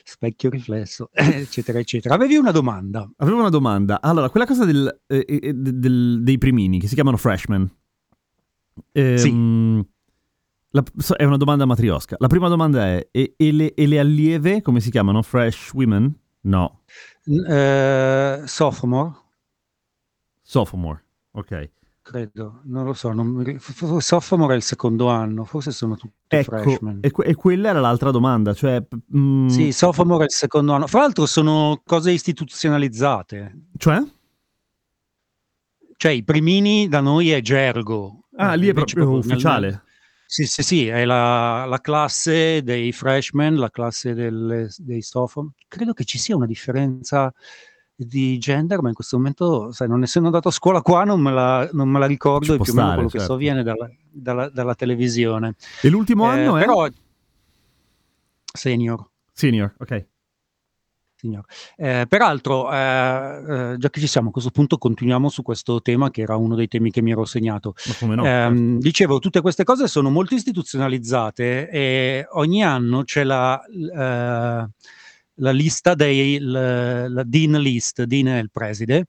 specchio 0.04 0.50
riflesso, 0.50 1.10
eccetera, 1.14 1.80
eccetera. 1.80 2.14
Avevi 2.14 2.36
una 2.36 2.52
domanda? 2.52 3.10
Avevo 3.18 3.40
una 3.40 3.50
domanda. 3.50 4.02
Allora, 4.02 4.30
quella 4.30 4.46
cosa 4.46 4.66
del, 4.66 5.02
eh, 5.08 5.26
eh, 5.28 5.54
del- 5.54 6.20
dei 6.22 6.38
primini 6.38 6.80
che 6.80 6.88
si 6.88 6.94
chiamano 6.94 7.18
freshman. 7.18 7.68
Ehm, 8.92 9.84
la- 10.72 10.84
so- 10.98 11.16
è 11.16 11.24
una 11.24 11.38
domanda 11.38 11.66
matriosca. 11.66 12.16
La 12.20 12.28
prima 12.28 12.48
domanda 12.50 12.86
è: 12.86 13.08
e, 13.12 13.34
e 13.38 13.52
le, 13.52 13.74
e 13.74 13.88
le 13.88 14.00
allieve 14.00 14.62
come 14.62 14.80
si 14.80 14.92
chiamano? 14.92 15.22
Fresh 15.22 15.72
women? 15.74 16.14
No, 16.42 16.82
eh, 17.50 18.42
sophomore, 18.46 19.14
sophomore. 20.42 21.04
Ok. 21.32 21.72
Credo, 22.06 22.62
non 22.66 22.86
lo 22.86 22.94
so. 22.94 23.12
Non 23.12 23.28
mi 23.28 23.58
sophomore 24.00 24.54
è 24.54 24.58
il 24.58 24.62
secondo 24.62 25.08
anno, 25.08 25.44
forse 25.44 25.72
sono 25.72 25.96
tutti 25.96 26.14
Ecco, 26.28 26.58
freshman. 26.62 27.00
e, 27.02 27.10
que- 27.10 27.26
e 27.26 27.34
quella 27.34 27.70
era 27.70 27.80
l'altra 27.80 28.12
domanda. 28.12 28.54
Cioè, 28.54 28.86
mm, 29.18 29.48
Sì, 29.48 29.72
sophomore 29.72 30.24
è 30.24 30.28
il 30.28 30.32
secondo 30.34 30.74
anno. 30.74 30.86
Fra 30.86 31.00
l'altro 31.02 31.26
sono 31.26 31.82
cose 31.84 32.12
istituzionalizzate. 32.12 33.56
cioè? 33.78 34.04
Cioè, 35.98 36.12
i 36.12 36.24
primini 36.24 36.88
da 36.88 37.00
noi 37.00 37.32
è 37.32 37.42
gergo. 37.42 38.26
Ah, 38.36 38.54
lì 38.54 38.68
è 38.68 38.74
proprio 38.74 39.06
nel- 39.10 39.18
ufficiale. 39.18 39.84
Sì, 40.28 40.46
sì, 40.46 40.62
sì, 40.64 40.88
è 40.88 41.06
la, 41.06 41.66
la 41.66 41.80
classe 41.80 42.62
dei 42.64 42.92
freshman, 42.92 43.56
la 43.56 43.70
classe 43.72 44.14
delle- 44.14 44.70
dei 44.78 45.02
sophomore. 45.02 45.54
Credo 45.68 45.94
che 45.94 46.04
ci 46.04 46.18
sia 46.18 46.36
una 46.36 46.46
differenza 46.48 47.34
di 47.96 48.38
gender, 48.38 48.82
ma 48.82 48.90
in 48.90 48.94
questo 48.94 49.18
momento, 49.18 49.72
sai, 49.72 49.88
non 49.88 50.04
essendo 50.04 50.28
andato 50.28 50.50
a 50.50 50.52
scuola 50.52 50.82
qua, 50.82 51.04
non 51.04 51.22
me 51.22 51.32
la, 51.32 51.70
non 51.72 51.90
me 51.90 52.00
la 52.00 52.06
ricordo 52.06 52.54
e 52.54 52.60
più 52.60 52.72
o 52.72 52.76
meno 52.76 52.88
stare, 52.88 52.94
quello 52.96 53.10
che 53.10 53.20
so 53.20 53.26
certo. 53.26 53.38
viene 53.38 53.64
dalla, 53.64 53.90
dalla- 54.12 54.50
dalla 54.50 54.76
televisione. 54.76 55.56
E 55.82 55.90
l'ultimo 55.90 56.26
Eh, 56.26 56.40
anno 56.40 56.58
è? 56.58 56.60
Però, 56.60 56.88
senior. 58.54 59.10
Senior, 59.32 59.74
ok. 59.78 60.06
Eh, 61.78 62.06
peraltro, 62.08 62.72
eh, 62.72 62.76
eh, 62.78 63.76
già 63.78 63.90
che 63.90 64.00
ci 64.00 64.08
siamo, 64.08 64.30
a 64.30 64.32
questo 64.32 64.52
punto 64.52 64.78
continuiamo 64.78 65.30
su 65.30 65.42
questo 65.42 65.82
tema 65.82 66.12
che 66.12 66.22
era 66.22 66.36
uno 66.36 66.56
dei 66.56 66.68
temi 66.68 66.92
che 66.92 67.02
mi 67.02 67.12
ero 67.12 67.26
segnato. 67.26 67.74
No? 68.02 68.26
Ehm, 68.26 68.78
dicevo, 68.80 69.20
tutte 69.20 69.42
queste 69.42 69.64
cose 69.64 69.88
sono 69.88 70.10
molto 70.10 70.36
istituzionalizzate 70.36 71.70
e 71.70 72.28
ogni 72.34 72.64
anno 72.64 73.04
c'è 73.04 73.24
la, 73.24 73.60
eh, 73.66 74.70
la 75.36 75.52
lista 75.52 75.94
dei, 75.96 76.40
la, 76.40 77.08
la 77.10 77.24
Dean 77.24 77.54
List, 77.62 78.04
Dean 78.04 78.28
è 78.28 78.40
il 78.40 78.52
preside, 78.52 79.06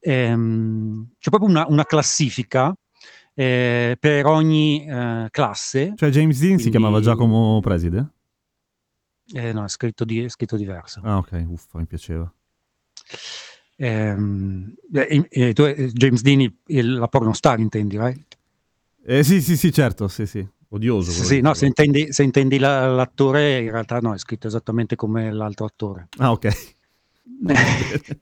Ehm, 0.00 1.10
c'è 1.18 1.28
proprio 1.28 1.50
una, 1.50 1.66
una 1.68 1.84
classifica 1.84 2.72
eh, 3.34 3.96
per 3.98 4.26
ogni 4.26 4.86
eh, 4.86 5.26
classe. 5.30 5.92
Cioè 5.96 6.08
James 6.10 6.38
Dean 6.38 6.56
si 6.58 6.62
quindi- 6.62 6.70
chiamava 6.70 7.00
Giacomo 7.00 7.58
Preside? 7.60 8.12
Eh, 9.32 9.52
no, 9.52 9.64
è 9.64 9.68
scritto, 9.68 10.04
di- 10.04 10.22
è 10.22 10.28
scritto 10.28 10.56
diverso. 10.56 11.00
Ah, 11.02 11.16
ok, 11.18 11.44
uffa, 11.48 11.78
mi 11.78 11.86
piaceva. 11.86 12.32
Ehm, 13.76 14.72
eh, 14.92 15.52
tu, 15.52 15.62
eh, 15.62 15.90
James 15.92 16.22
Dean, 16.22 16.40
il- 16.40 16.56
il- 16.66 16.92
la 16.94 17.08
pornostar 17.08 17.58
intendi, 17.60 17.96
right? 17.98 18.36
Eh, 19.04 19.22
sì, 19.22 19.40
sì, 19.40 19.56
sì, 19.56 19.72
certo, 19.72 20.08
sì, 20.08 20.26
sì. 20.26 20.46
Odioso. 20.70 21.10
Sì, 21.10 21.24
sì, 21.24 21.40
no, 21.40 21.54
se 21.54 21.64
intendi, 21.64 22.12
se 22.12 22.22
intendi 22.22 22.58
la- 22.58 22.88
l'attore, 22.88 23.60
in 23.60 23.70
realtà 23.70 24.00
no, 24.00 24.12
è 24.12 24.18
scritto 24.18 24.46
esattamente 24.48 24.96
come 24.96 25.32
l'altro 25.32 25.64
attore. 25.64 26.08
Ah, 26.18 26.30
ok. 26.30 26.76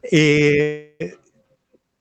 e, 0.00 0.96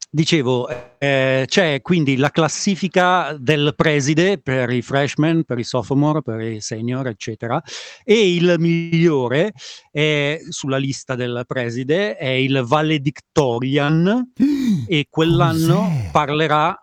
dicevo, 0.09 0.69
eh, 0.97 1.43
c'è 1.45 1.81
quindi 1.81 2.15
la 2.15 2.29
classifica 2.29 3.35
del 3.37 3.73
preside 3.75 4.37
per 4.39 4.69
i 4.69 4.81
freshman, 4.81 5.43
per 5.43 5.59
i 5.59 5.65
sophomore, 5.65 6.21
per 6.21 6.39
i 6.39 6.61
senior, 6.61 7.07
eccetera, 7.07 7.61
e 8.05 8.33
il 8.33 8.55
migliore 8.59 9.51
è, 9.91 10.39
sulla 10.47 10.77
lista 10.77 11.15
del 11.15 11.43
preside 11.45 12.15
è 12.15 12.29
il 12.29 12.63
valedictorian 12.65 14.31
e 14.87 15.07
quell'anno 15.09 15.81
Cos'è? 15.81 16.09
parlerà 16.11 16.81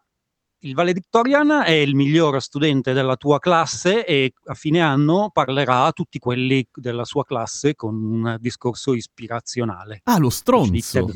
il 0.66 0.75
valedictorian 0.75 1.62
è 1.64 1.70
il 1.70 1.94
miglior 1.94 2.42
studente 2.42 2.92
della 2.92 3.16
tua 3.16 3.38
classe 3.38 4.04
e 4.04 4.35
a 4.46 4.54
fine 4.54 4.80
anno 4.80 5.30
parlerà 5.32 5.85
a 5.85 5.92
tutti 5.92 6.18
quelli 6.18 6.66
della 6.75 7.04
sua 7.04 7.25
classe 7.25 7.75
con 7.75 7.94
un 7.94 8.37
discorso 8.40 8.92
ispirazionale. 8.92 10.00
Ah, 10.04 10.18
lo 10.18 10.30
stronzo. 10.30 11.06
TED, 11.06 11.14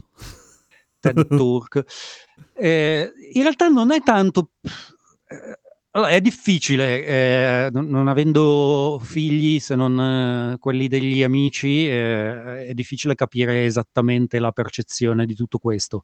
TED 1.00 1.26
Talk. 1.26 1.85
Eh, 2.54 3.12
in 3.33 3.42
realtà 3.42 3.69
non 3.69 3.90
è 3.90 4.00
tanto... 4.02 4.50
eh, 4.61 5.59
allora, 5.92 6.11
è 6.11 6.21
difficile, 6.21 7.04
eh, 7.04 7.69
non, 7.73 7.88
non 7.88 8.07
avendo 8.07 9.00
figli 9.02 9.59
se 9.59 9.75
non 9.75 10.52
eh, 10.52 10.59
quelli 10.61 10.87
degli 10.87 11.25
amici, 11.25 11.88
eh, 11.88 12.66
è 12.66 12.75
difficile 12.75 13.16
capire 13.16 13.64
esattamente 13.64 14.38
la 14.38 14.52
percezione 14.52 15.26
di 15.26 15.35
tutto 15.35 15.59
questo. 15.59 16.02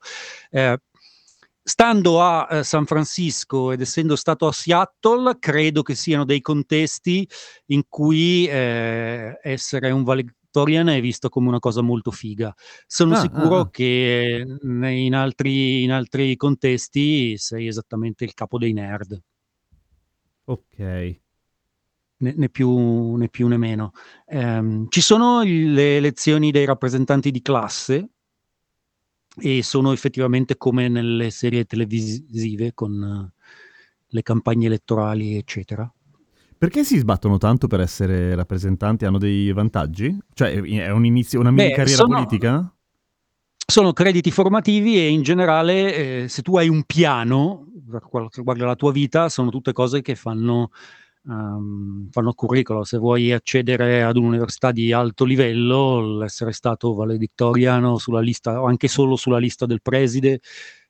Eh, 1.67 1.71
stando 1.71 2.23
a 2.23 2.47
eh, 2.51 2.65
San 2.65 2.87
Francisco 2.87 3.73
ed 3.73 3.81
essendo 3.81 4.17
stato 4.17 4.47
a 4.47 4.53
Seattle, 4.53 5.37
credo 5.39 5.83
che 5.83 5.95
siano 5.95 6.25
dei 6.25 6.41
contesti 6.41 7.29
in 7.67 7.83
cui 7.89 8.47
eh, 8.47 9.39
essere 9.43 9.91
un 9.91 10.05
valedictorian 10.05 10.89
è 10.89 11.01
visto 11.01 11.29
come 11.29 11.49
una 11.49 11.59
cosa 11.59 11.83
molto 11.83 12.11
figa. 12.11 12.55
Sono 12.87 13.15
Ah, 13.15 13.17
sicuro 13.17 13.57
ah, 13.57 13.61
ah. 13.61 13.71
che 13.71 14.45
ne- 14.63 14.95
in 14.95 15.15
altri, 15.15 15.83
in 15.83 15.93
altri 15.93 16.37
contesti 16.37 17.37
sei 17.37 17.67
esattamente 17.67 18.25
il 18.25 18.33
capo 18.35 18.59
dei 18.59 18.73
nerd, 18.73 19.21
Ok. 20.47 20.79
né, 22.19 22.33
né 22.37 22.49
più, 22.49 23.15
né 23.17 23.29
più 23.29 23.47
né 23.49 23.57
meno. 23.57 23.93
Ehm, 24.27 24.87
ci 24.89 25.01
sono 25.01 25.43
le 25.43 25.97
elezioni 25.97 26.51
dei 26.51 26.65
rappresentanti 26.65 27.31
di 27.31 27.43
classe 27.43 28.11
e 29.39 29.63
sono 29.63 29.93
effettivamente 29.93 30.57
come 30.57 30.89
nelle 30.89 31.31
serie 31.31 31.65
televisive 31.65 32.73
con 32.75 33.03
eh, 33.03 33.43
le 34.09 34.23
campagne 34.23 34.67
elettorali, 34.67 35.37
eccetera. 35.37 35.91
Perché 36.59 36.85
si 36.85 36.97
sbattono 36.97 37.37
tanto 37.37 37.67
per 37.67 37.81
essere 37.81 38.35
rappresentanti? 38.35 39.05
Hanno 39.05 39.19
dei 39.19 39.53
vantaggi? 39.53 40.17
Cioè, 40.33 40.53
è 40.55 40.91
un 40.91 41.05
inizio, 41.05 41.39
una 41.39 41.51
mini 41.51 41.69
Beh, 41.69 41.75
carriera 41.75 41.99
sono- 41.99 42.15
politica? 42.15 42.71
sono 43.69 43.93
crediti 43.93 44.31
formativi 44.31 44.97
e 44.97 45.09
in 45.09 45.23
generale 45.23 46.23
eh, 46.23 46.29
se 46.29 46.43
tu 46.43 46.57
hai 46.57 46.69
un 46.69 46.85
piano 46.85 47.67
riguarda 48.33 48.65
la 48.65 48.77
tua 48.77 48.93
vita 48.93 49.29
sono 49.29 49.51
tutte 49.51 49.73
cose 49.73 50.03
che 50.03 50.15
fanno, 50.15 50.71
ehm, 51.29 52.09
fanno 52.11 52.33
curriculum. 52.33 52.83
Se 52.83 52.99
vuoi 52.99 53.33
accedere 53.33 54.03
ad 54.03 54.17
un'università 54.17 54.73
di 54.73 54.93
alto 54.93 55.25
livello, 55.25 56.19
l'essere 56.19 56.53
stato 56.53 56.95
valedictoriano 56.95 57.99
sulla 57.99 58.21
lista 58.21 58.61
o 58.61 58.67
anche 58.67 58.89
solo 58.89 59.17
sulla 59.17 59.39
lista 59.39 59.67
del 59.67 59.83
preside 59.83 60.41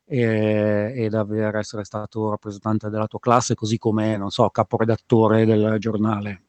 eh, 0.07 0.93
ed 0.95 1.14
aver 1.14 1.57
essere 1.57 1.85
stato 1.85 2.31
rappresentante 2.31 2.88
della 2.88 3.07
tua 3.07 3.19
classe, 3.19 3.55
così 3.55 3.78
come, 3.78 4.16
non 4.16 4.31
so, 4.31 4.49
caporedattore 4.50 5.45
del 5.45 5.76
giornale 5.78 6.43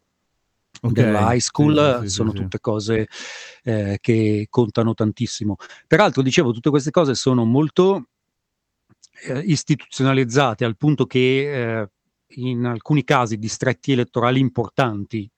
Ok. 0.79 0.91
della 0.94 1.34
high 1.34 1.39
school, 1.39 2.00
sì, 2.01 2.08
sì, 2.08 2.13
sono 2.13 2.29
sì. 2.29 2.36
tutte 2.36 2.60
cose 2.60 3.08
eh, 3.63 3.98
che 4.00 4.46
contano 4.50 4.94
tantissimo. 4.94 5.56
Peraltro, 5.88 6.22
dicevo, 6.22 6.51
tutte 6.51 6.70
queste 6.70 6.91
cose 6.91 7.15
sono 7.15 7.46
molto 7.46 8.10
eh, 9.24 9.39
istituzionalizzate 9.39 10.65
al 10.65 10.77
punto 10.77 11.06
che 11.06 11.79
eh, 11.79 11.89
in 12.36 12.65
alcuni 12.65 13.03
casi 13.03 13.38
distretti 13.38 13.91
elettorali 13.91 14.39
importanti 14.39 15.29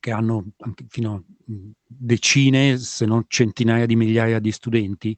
che 0.00 0.10
hanno 0.10 0.44
fino 0.88 1.14
a 1.14 1.22
decine, 1.86 2.76
se 2.76 3.06
non 3.06 3.24
centinaia 3.26 3.86
di 3.86 3.96
migliaia 3.96 4.38
di 4.38 4.52
studenti, 4.52 5.16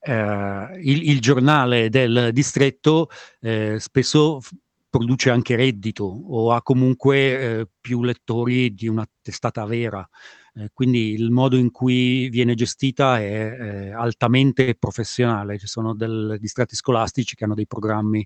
eh, 0.00 0.80
il, 0.80 1.10
il 1.10 1.20
giornale 1.20 1.90
del 1.90 2.30
distretto 2.32 3.08
eh, 3.40 3.78
spesso 3.78 4.40
produce 4.88 5.28
anche 5.28 5.56
reddito 5.56 6.04
o 6.04 6.52
ha 6.52 6.62
comunque 6.62 7.18
eh, 7.60 7.68
più 7.80 8.02
lettori 8.02 8.72
di 8.72 8.86
una 8.86 9.04
testata 9.20 9.64
vera. 9.64 10.08
Eh, 10.54 10.70
quindi 10.72 11.14
il 11.14 11.30
modo 11.32 11.56
in 11.56 11.72
cui 11.72 12.28
viene 12.28 12.54
gestita 12.54 13.18
è 13.18 13.56
eh, 13.58 13.90
altamente 13.90 14.76
professionale. 14.76 15.58
Ci 15.58 15.66
sono 15.66 15.94
dei 15.94 16.38
distretti 16.38 16.76
scolastici 16.76 17.34
che 17.34 17.42
hanno 17.42 17.54
dei 17.54 17.66
programmi 17.66 18.24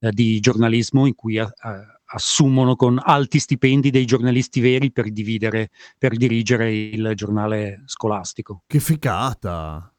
eh, 0.00 0.10
di 0.10 0.40
giornalismo 0.40 1.06
in 1.06 1.14
cui 1.14 1.38
a- 1.38 1.52
a- 1.58 2.00
assumono 2.10 2.74
con 2.76 2.98
alti 3.02 3.38
stipendi 3.38 3.90
dei 3.90 4.06
giornalisti 4.06 4.60
veri 4.60 4.90
per 4.90 5.10
dividere, 5.10 5.70
per 5.98 6.16
dirigere 6.16 6.74
il 6.74 7.12
giornale 7.14 7.82
scolastico. 7.86 8.62
Che 8.66 8.80
ficata! 8.80 9.92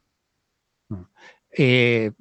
E 1.51 2.13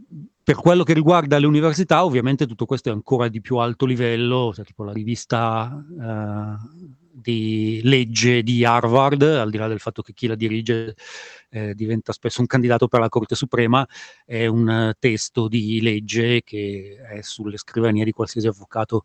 per 0.43 0.57
quello 0.57 0.83
che 0.83 0.95
riguarda 0.95 1.39
le 1.39 1.47
università, 1.47 2.05
ovviamente 2.05 2.47
tutto 2.47 2.65
questo 2.65 2.89
è 2.89 2.93
ancora 2.93 3.29
di 3.29 3.43
più 3.43 3.57
alto 3.57 3.85
livello, 3.85 4.53
cioè 4.55 4.65
tipo 4.65 4.83
la 4.83 4.93
rivista 4.93 5.85
eh, 6.01 6.78
di 7.29 7.81
legge 7.83 8.43
di 8.43 8.65
Harvard, 8.65 9.21
al 9.21 9.51
di 9.51 9.59
là 9.59 9.69
del 9.69 9.81
fatto 9.81 10.01
che 10.01 10.15
chi 10.15 10.27
la 10.27 10.35
dirige 10.35 10.97
eh, 11.51 11.75
diventa 11.75 12.13
spesso 12.13 12.41
un 12.41 12.47
candidato 12.47 12.89
per 12.89 13.01
la 13.01 13.11
Corte 13.11 13.35
Suprema, 13.35 13.87
è 14.25 14.47
un 14.47 14.67
eh, 14.71 14.95
testo 14.99 15.47
di 15.47 15.83
legge 15.83 16.43
che 16.43 16.97
è 17.07 17.21
sulle 17.21 17.59
scrivanie 17.59 18.05
di 18.05 18.13
qualsiasi 18.13 18.47
avvocato 18.47 19.03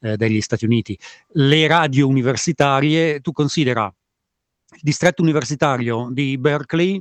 eh, 0.00 0.16
degli 0.16 0.40
Stati 0.40 0.64
Uniti. 0.64 0.98
Le 1.32 1.66
radio 1.66 2.08
universitarie, 2.08 3.20
tu 3.20 3.32
considera 3.32 3.84
il 3.84 4.80
distretto 4.80 5.20
universitario 5.20 6.08
di 6.10 6.38
Berkeley 6.38 6.98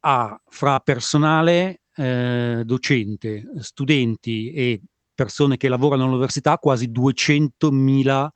ha 0.00 0.38
fra 0.46 0.78
personale 0.80 1.80
eh, 1.96 2.60
docente, 2.66 3.44
studenti 3.60 4.52
e 4.52 4.82
persone 5.14 5.56
che 5.56 5.68
lavorano 5.68 6.04
all'università 6.04 6.58
quasi 6.58 6.90
200.000 6.90 8.28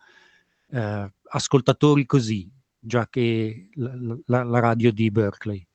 eh, 0.70 1.12
ascoltatori 1.30 2.06
così, 2.06 2.50
già 2.78 3.08
che 3.08 3.70
la, 3.74 4.18
la, 4.26 4.42
la, 4.44 4.60
radio 4.60 4.92
di 4.92 5.10
Berkeley. 5.10 5.66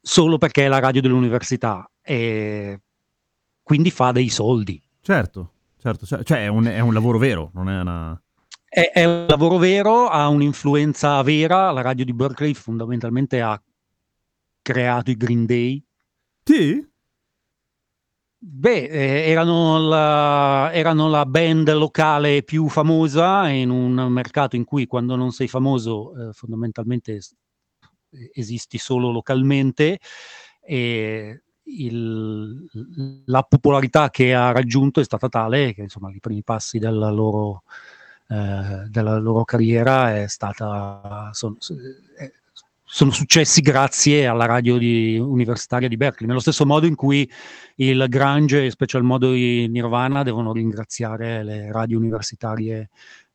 Solo 0.00 0.38
perché 0.38 0.64
è 0.64 0.68
la 0.68 0.78
radio 0.78 1.00
dell'università 1.00 1.90
e 2.00 2.80
quindi 3.62 3.90
fa 3.90 4.12
dei 4.12 4.28
soldi. 4.28 4.80
Certo, 5.00 5.52
certo, 5.78 6.06
cioè, 6.06 6.44
è, 6.44 6.46
un, 6.46 6.64
è 6.64 6.80
un 6.80 6.92
lavoro 6.92 7.18
vero, 7.18 7.50
non 7.54 7.68
è 7.68 7.80
una... 7.80 8.20
È, 8.68 8.90
è, 8.92 9.04
un 9.04 9.26
lavoro 9.26 9.56
vero, 9.58 10.08
ha 10.08 10.28
un'influenza 10.28 11.22
vera. 11.22 11.70
La 11.70 11.80
radio 11.80 12.04
di 12.04 12.12
Berkeley 12.12 12.52
fondamentalmente 12.52 13.40
ha 13.40 13.60
creato 14.60 15.10
i 15.10 15.16
Green 15.16 15.46
Day. 15.46 15.82
Sì? 16.42 16.86
Beh, 18.48 18.84
eh, 18.84 19.28
erano, 19.28 19.76
la, 19.88 20.70
erano, 20.72 21.08
la, 21.08 21.26
band 21.26 21.68
locale 21.72 22.44
più 22.44 22.68
famosa 22.68 23.48
in 23.48 23.70
un 23.70 23.94
mercato 24.06 24.54
in 24.54 24.62
cui 24.64 24.86
quando 24.86 25.16
non 25.16 25.32
sei 25.32 25.48
famoso 25.48 26.28
eh, 26.28 26.32
fondamentalmente 26.32 27.18
esisti 28.32 28.78
solo 28.78 29.10
localmente. 29.10 29.98
E 30.62 31.42
il, 31.64 33.24
la 33.26 33.42
popolarità 33.42 34.10
che 34.10 34.32
ha 34.32 34.52
raggiunto 34.52 35.00
è 35.00 35.04
stata 35.04 35.28
tale 35.28 35.74
che 35.74 35.82
insomma 35.82 36.12
i 36.12 36.20
primi 36.20 36.44
passi 36.44 36.78
della 36.78 37.10
loro, 37.10 37.64
eh, 38.28 38.86
della 38.88 39.18
loro 39.18 39.42
carriera 39.42 40.16
è 40.16 40.28
stata, 40.28 41.30
sono, 41.32 41.56
sono 42.88 43.10
successi 43.10 43.60
grazie 43.60 44.26
alla 44.26 44.46
radio 44.46 44.78
di, 44.78 45.18
universitaria 45.18 45.88
di 45.88 45.96
Berkeley, 45.96 46.28
nello 46.28 46.40
stesso 46.40 46.64
modo 46.64 46.86
in 46.86 46.94
cui 46.94 47.28
il 47.76 48.06
Grange 48.08 48.64
e 48.64 48.70
special 48.70 49.02
modo 49.02 49.34
i 49.34 49.66
Nirvana 49.68 50.22
devono 50.22 50.52
ringraziare 50.52 51.42
le 51.42 51.72
radio 51.72 51.98
universitarie 51.98 52.88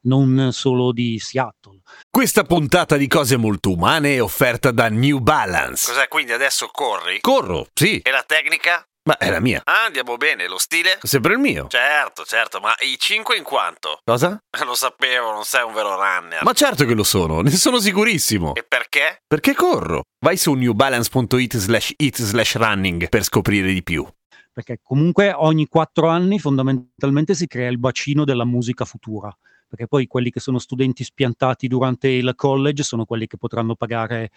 non 0.04 0.50
solo 0.52 0.92
di 0.92 1.20
Seattle. 1.20 1.82
Questa 2.10 2.44
puntata 2.44 2.98
di 2.98 3.08
cose 3.08 3.38
molto 3.38 3.72
umane 3.72 4.16
è 4.16 4.22
offerta 4.22 4.72
da 4.72 4.90
New 4.90 5.20
Balance. 5.20 5.92
Cos'è 5.92 6.08
quindi 6.08 6.32
adesso 6.32 6.70
corri? 6.72 7.20
Corro, 7.20 7.68
sì. 7.74 8.00
E 8.00 8.10
la 8.10 8.24
tecnica? 8.26 8.86
Ma 9.04 9.18
è 9.18 9.32
la 9.32 9.40
mia. 9.40 9.62
Ah, 9.64 9.86
andiamo 9.86 10.16
bene. 10.18 10.48
Lo 10.48 10.60
stile? 10.60 11.00
Sempre 11.02 11.34
il 11.34 11.40
mio. 11.40 11.68
Certo, 11.68 12.24
certo, 12.24 12.60
ma 12.60 12.72
i 12.82 12.98
5 13.00 13.36
in 13.36 13.44
quanto? 13.44 14.00
Cosa? 14.04 14.40
Lo 14.64 14.76
sapevo, 14.76 15.32
non 15.32 15.44
sei 15.44 15.64
un 15.64 15.74
vero 15.74 15.96
runner. 15.96 16.44
Ma 16.44 16.54
certo 16.54 16.86
che 16.86 16.94
lo 16.94 17.04
sono, 17.04 17.42
ne 17.42 17.50
sono 17.50 17.80
sicurissimo. 17.80 18.54
E 18.54 18.64
perché? 18.64 19.24
Perché 19.26 19.56
corro. 19.56 20.04
Vai 20.20 20.38
su 20.38 20.54
newbalance.it 20.54 21.58
slash 21.58 21.94
it 21.98 22.22
slash 22.22 22.56
running 22.58 23.10
per 23.10 23.24
scoprire 23.24 23.74
di 23.74 23.82
più. 23.82 24.08
Perché 24.54 24.80
comunque 24.84 25.34
ogni 25.36 25.68
4 25.68 26.08
anni 26.08 26.38
fondamentalmente 26.38 27.34
si 27.34 27.48
crea 27.48 27.70
il 27.70 27.80
bacino 27.80 28.24
della 28.24 28.46
musica 28.46 28.86
futura 28.86 29.36
perché 29.72 29.88
poi 29.88 30.06
quelli 30.06 30.32
che 30.32 30.42
sono 30.42 30.60
studenti 30.60 31.02
spiantati 31.02 31.70
durante 31.70 32.10
il 32.10 32.34
college 32.36 32.84
sono 32.84 33.06
quelli 33.06 33.26
che 33.26 33.38
potranno 33.38 33.74
pagare 33.76 34.30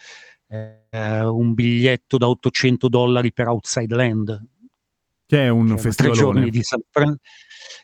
eh, 0.47 1.25
un 1.25 1.55
biglietto 1.55 2.19
da 2.19 2.29
800 2.29 2.89
dollari 2.89 3.33
per 3.33 3.49
Outside 3.49 3.97
Land, 3.97 4.47
che 5.27 5.45
è 5.45 5.49
un 5.49 5.77
festivalone. 5.79 6.51
Fran- 6.91 7.17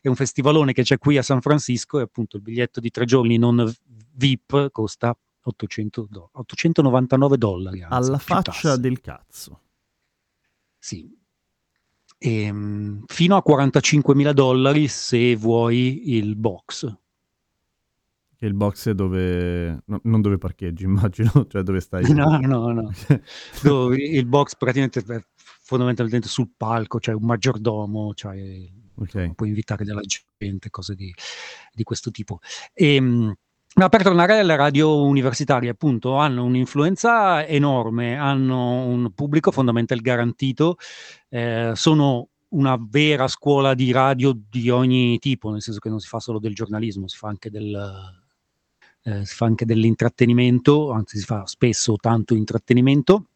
è 0.01 0.09
un 0.09 0.15
festivalone 0.15 0.73
che 0.73 0.83
c'è 0.83 0.99
qui 0.99 1.19
a 1.19 1.23
San 1.23 1.41
Francisco 1.41 1.99
e 1.99 2.03
appunto 2.03 2.37
il 2.37 2.43
biglietto 2.43 2.81
di 2.81 2.91
tre 2.91 3.05
giorni 3.05 3.39
non 3.39 3.71
VIP 4.15 4.71
costa 4.71 5.17
800 5.43 6.07
do- 6.09 6.31
899 6.33 7.39
dollari. 7.39 7.83
Anzi, 7.83 7.95
Alla 7.95 8.19
faccia 8.19 8.77
del 8.77 9.01
cazzo. 9.01 9.61
Sì. 10.79 11.17
E, 12.19 12.51
um, 12.51 13.03
fino 13.07 13.37
a 13.37 13.43
45 13.43 14.15
mila 14.15 14.33
dollari 14.33 14.89
se 14.89 15.37
vuoi 15.37 16.15
il 16.17 16.37
box. 16.37 16.99
Il 18.43 18.55
box 18.55 18.89
è 18.89 18.95
dove... 18.95 19.83
No, 19.85 20.01
non 20.05 20.23
dove 20.23 20.39
parcheggi, 20.39 20.85
immagino, 20.85 21.47
cioè 21.47 21.63
dove 21.63 21.81
stai... 21.81 22.11
No, 22.13 22.39
no, 22.39 22.73
no. 22.73 22.91
il 23.97 24.27
box 24.27 24.57
praticamente 24.57 25.03
fondamentalmente 25.71 26.27
sul 26.27 26.51
palco, 26.57 26.99
c'è 26.99 27.13
cioè 27.13 27.15
un 27.15 27.27
maggiordomo, 27.27 28.13
cioè 28.15 28.37
okay. 28.97 29.33
puoi 29.35 29.51
invitare 29.51 29.85
della 29.85 30.01
gente, 30.37 30.69
cose 30.69 30.97
di, 30.97 31.15
di 31.73 31.85
questo 31.85 32.11
tipo. 32.11 32.41
E, 32.75 32.97
ehm, 32.97 33.35
ma 33.77 33.89
per 33.89 34.03
tornare 34.03 34.41
alle 34.41 34.57
radio 34.57 35.05
universitarie, 35.05 35.71
appunto, 35.71 36.17
hanno 36.17 36.45
un'influenza 36.45 37.47
enorme, 37.47 38.17
hanno 38.17 38.85
un 38.85 39.13
pubblico 39.15 39.53
fondamentalmente 39.53 40.11
garantito, 40.11 40.77
eh, 41.29 41.71
sono 41.77 42.31
una 42.49 42.77
vera 42.81 43.29
scuola 43.29 43.75
di 43.75 43.93
radio 43.93 44.37
di 44.37 44.71
ogni 44.71 45.21
tipo, 45.21 45.53
nel 45.53 45.63
senso 45.63 45.79
che 45.79 45.89
non 45.89 46.01
si 46.01 46.09
fa 46.09 46.19
solo 46.19 46.41
del 46.41 46.53
giornalismo, 46.53 47.07
si 47.07 47.17
fa 47.17 47.29
anche 47.29 47.49
del, 47.49 47.73
eh, 49.05 49.25
si 49.25 49.35
fa 49.37 49.47
anche 49.47 49.65
dell'intrattenimento, 49.65 50.91
anzi 50.91 51.19
si 51.19 51.25
fa 51.25 51.47
spesso 51.47 51.95
tanto 51.95 52.35
intrattenimento. 52.35 53.30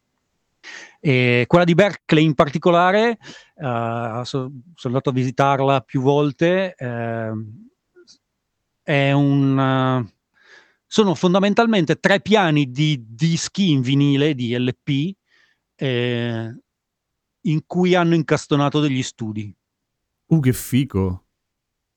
E 0.99 1.45
quella 1.47 1.65
di 1.65 1.75
Berkeley 1.75 2.23
in 2.23 2.33
particolare, 2.33 3.17
uh, 3.55 4.23
so, 4.23 4.51
sono 4.73 4.93
andato 4.93 5.09
a 5.09 5.13
visitarla 5.13 5.81
più 5.81 6.01
volte, 6.01 6.73
eh, 6.75 7.31
è 8.81 9.11
un, 9.11 9.57
uh, 9.57 10.09
sono 10.85 11.15
fondamentalmente 11.15 11.99
tre 11.99 12.21
piani 12.21 12.71
di 12.71 13.03
dischi 13.07 13.71
in 13.71 13.81
vinile, 13.81 14.33
di 14.33 14.57
LP, 14.57 15.15
eh, 15.75 16.59
in 17.41 17.65
cui 17.65 17.95
hanno 17.95 18.15
incastonato 18.15 18.79
degli 18.79 19.03
studi. 19.03 19.55
Uh, 20.27 20.39
che 20.39 20.53
fico! 20.53 21.24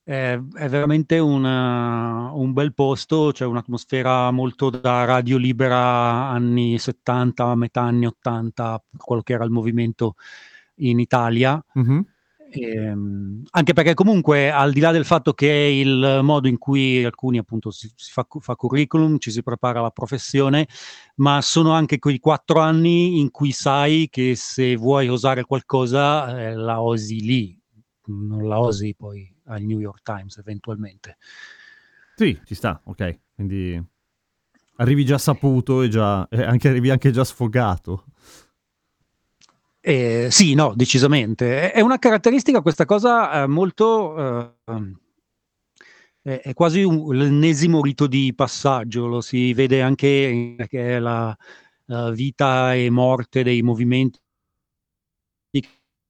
È, 0.09 0.41
è 0.55 0.67
veramente 0.69 1.19
una, 1.19 2.31
un 2.33 2.51
bel 2.51 2.73
posto, 2.73 3.29
c'è 3.31 3.45
un'atmosfera 3.45 4.31
molto 4.31 4.71
da 4.71 5.05
radio 5.05 5.37
libera 5.37 6.29
anni 6.29 6.79
70, 6.79 7.53
metà 7.53 7.81
anni 7.81 8.07
80, 8.07 8.85
quello 8.97 9.21
che 9.21 9.33
era 9.33 9.43
il 9.43 9.51
movimento 9.51 10.15
in 10.77 10.99
Italia. 10.99 11.63
Mm-hmm. 11.77 11.99
E, 12.49 12.71
ehm, 12.71 13.43
anche 13.51 13.73
perché 13.73 13.93
comunque 13.93 14.49
al 14.49 14.73
di 14.73 14.79
là 14.79 14.91
del 14.91 15.05
fatto 15.05 15.33
che 15.33 15.47
è 15.47 15.67
il 15.67 16.21
modo 16.23 16.47
in 16.47 16.57
cui 16.57 17.05
alcuni 17.05 17.37
appunto 17.37 17.69
si, 17.69 17.87
si 17.95 18.11
fa, 18.11 18.25
fa, 18.27 18.55
curriculum, 18.55 19.19
ci 19.19 19.29
si 19.29 19.43
prepara 19.43 19.77
alla 19.77 19.91
professione, 19.91 20.67
ma 21.17 21.39
sono 21.43 21.71
anche 21.73 21.99
quei 21.99 22.17
quattro 22.17 22.61
anni 22.61 23.19
in 23.19 23.29
cui 23.29 23.51
sai 23.51 24.07
che 24.09 24.33
se 24.35 24.75
vuoi 24.75 25.07
osare 25.07 25.43
qualcosa 25.43 26.47
eh, 26.47 26.55
la 26.55 26.81
osi 26.81 27.21
lì, 27.21 27.55
non 28.05 28.47
la 28.47 28.59
osi 28.59 28.95
poi 28.95 29.37
al 29.49 29.63
New 29.63 29.79
York 29.79 30.01
Times 30.03 30.37
eventualmente. 30.37 31.17
Sì, 32.15 32.39
ci 32.45 32.55
sta, 32.55 32.81
ok. 32.83 33.19
Quindi 33.35 33.81
arrivi 34.77 35.05
già 35.05 35.17
saputo 35.17 35.81
e 35.81 35.89
già, 35.89 36.27
eh, 36.29 36.43
anche, 36.43 36.69
arrivi 36.69 36.89
anche 36.89 37.11
già 37.11 37.23
sfogato. 37.23 38.05
Eh, 39.81 40.27
sì, 40.29 40.53
no, 40.53 40.73
decisamente. 40.75 41.71
È 41.71 41.81
una 41.81 41.99
caratteristica 41.99 42.61
questa 42.61 42.85
cosa 42.85 43.43
eh, 43.43 43.47
molto... 43.47 44.55
Eh, 46.21 46.41
è 46.41 46.53
quasi 46.53 46.83
un, 46.83 47.15
l'ennesimo 47.15 47.81
rito 47.81 48.05
di 48.05 48.33
passaggio, 48.35 49.07
lo 49.07 49.21
si 49.21 49.53
vede 49.53 49.81
anche 49.81 50.55
che 50.67 50.97
è 50.97 50.99
la, 50.99 51.35
la 51.85 52.11
vita 52.11 52.75
e 52.75 52.89
morte 52.89 53.41
dei 53.41 53.61
movimenti 53.61 54.19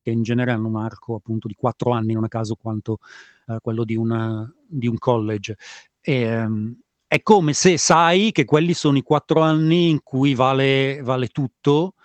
che 0.10 0.16
in 0.16 0.24
genere 0.24 0.52
hanno 0.52 0.68
un 0.68 0.76
arco 0.76 1.16
appunto 1.16 1.48
di 1.48 1.56
quattro 1.56 1.92
anni, 1.92 2.14
non 2.14 2.24
a 2.24 2.28
caso 2.28 2.56
quanto 2.56 3.00
eh, 3.48 3.60
quello 3.62 3.84
di, 3.84 3.96
una, 3.96 4.52
di, 4.68 4.88
un 4.88 4.98
college. 4.98 5.56
E, 6.02 6.42
um, 6.44 6.76
è 7.08 7.22
come 7.22 7.54
se 7.54 7.78
sai 7.78 8.32
che 8.32 8.46
quelli 8.46 8.74
sono 8.74 8.98
i 8.98 9.02
quattro 9.02 9.42
anni 9.42 9.90
in 9.90 10.02
cui 10.04 10.36
vale, 10.36 11.02
vale 11.02 11.28
tutto 11.28 11.96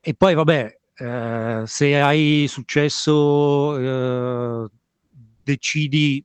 e 0.00 0.14
poi 0.14 0.34
vabbè, 0.34 0.78
eh, 0.96 1.62
se 1.64 2.00
hai 2.00 2.46
successo 2.46 3.78
eh, 3.78 4.68
decidi 5.42 6.22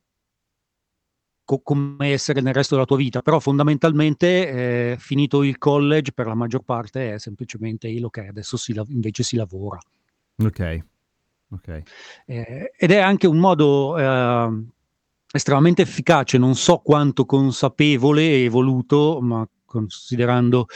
co- 1.46 1.62
come 1.64 2.10
essere 2.10 2.42
nel 2.42 2.54
resto 2.54 2.76
della 2.76 2.86
tua 2.86 2.98
vita, 2.98 3.22
però 3.22 3.40
fondamentalmente 3.40 4.92
eh, 4.92 4.96
finito 5.00 5.44
il 5.44 5.58
college 5.58 6.12
per 6.12 6.28
la 6.28 6.36
maggior 6.36 6.64
parte 6.64 7.14
è 7.14 7.20
semplicemente 7.20 7.88
il 7.88 8.10
che 8.12 8.28
adesso 8.28 8.58
si 8.58 8.74
la- 8.74 8.86
invece 8.90 9.24
si 9.24 9.36
lavora. 9.36 9.80
Ok. 10.44 10.84
Okay. 11.52 11.82
Eh, 12.26 12.72
ed 12.78 12.92
è 12.92 12.98
anche 12.98 13.26
un 13.26 13.38
modo 13.38 13.98
eh, 13.98 14.64
estremamente 15.32 15.82
efficace, 15.82 16.38
non 16.38 16.56
so 16.56 16.78
quanto 16.78 17.26
consapevole 17.26 18.44
e 18.44 18.50
voluto, 18.50 19.20
ma 19.22 19.48
considerando 19.66 20.68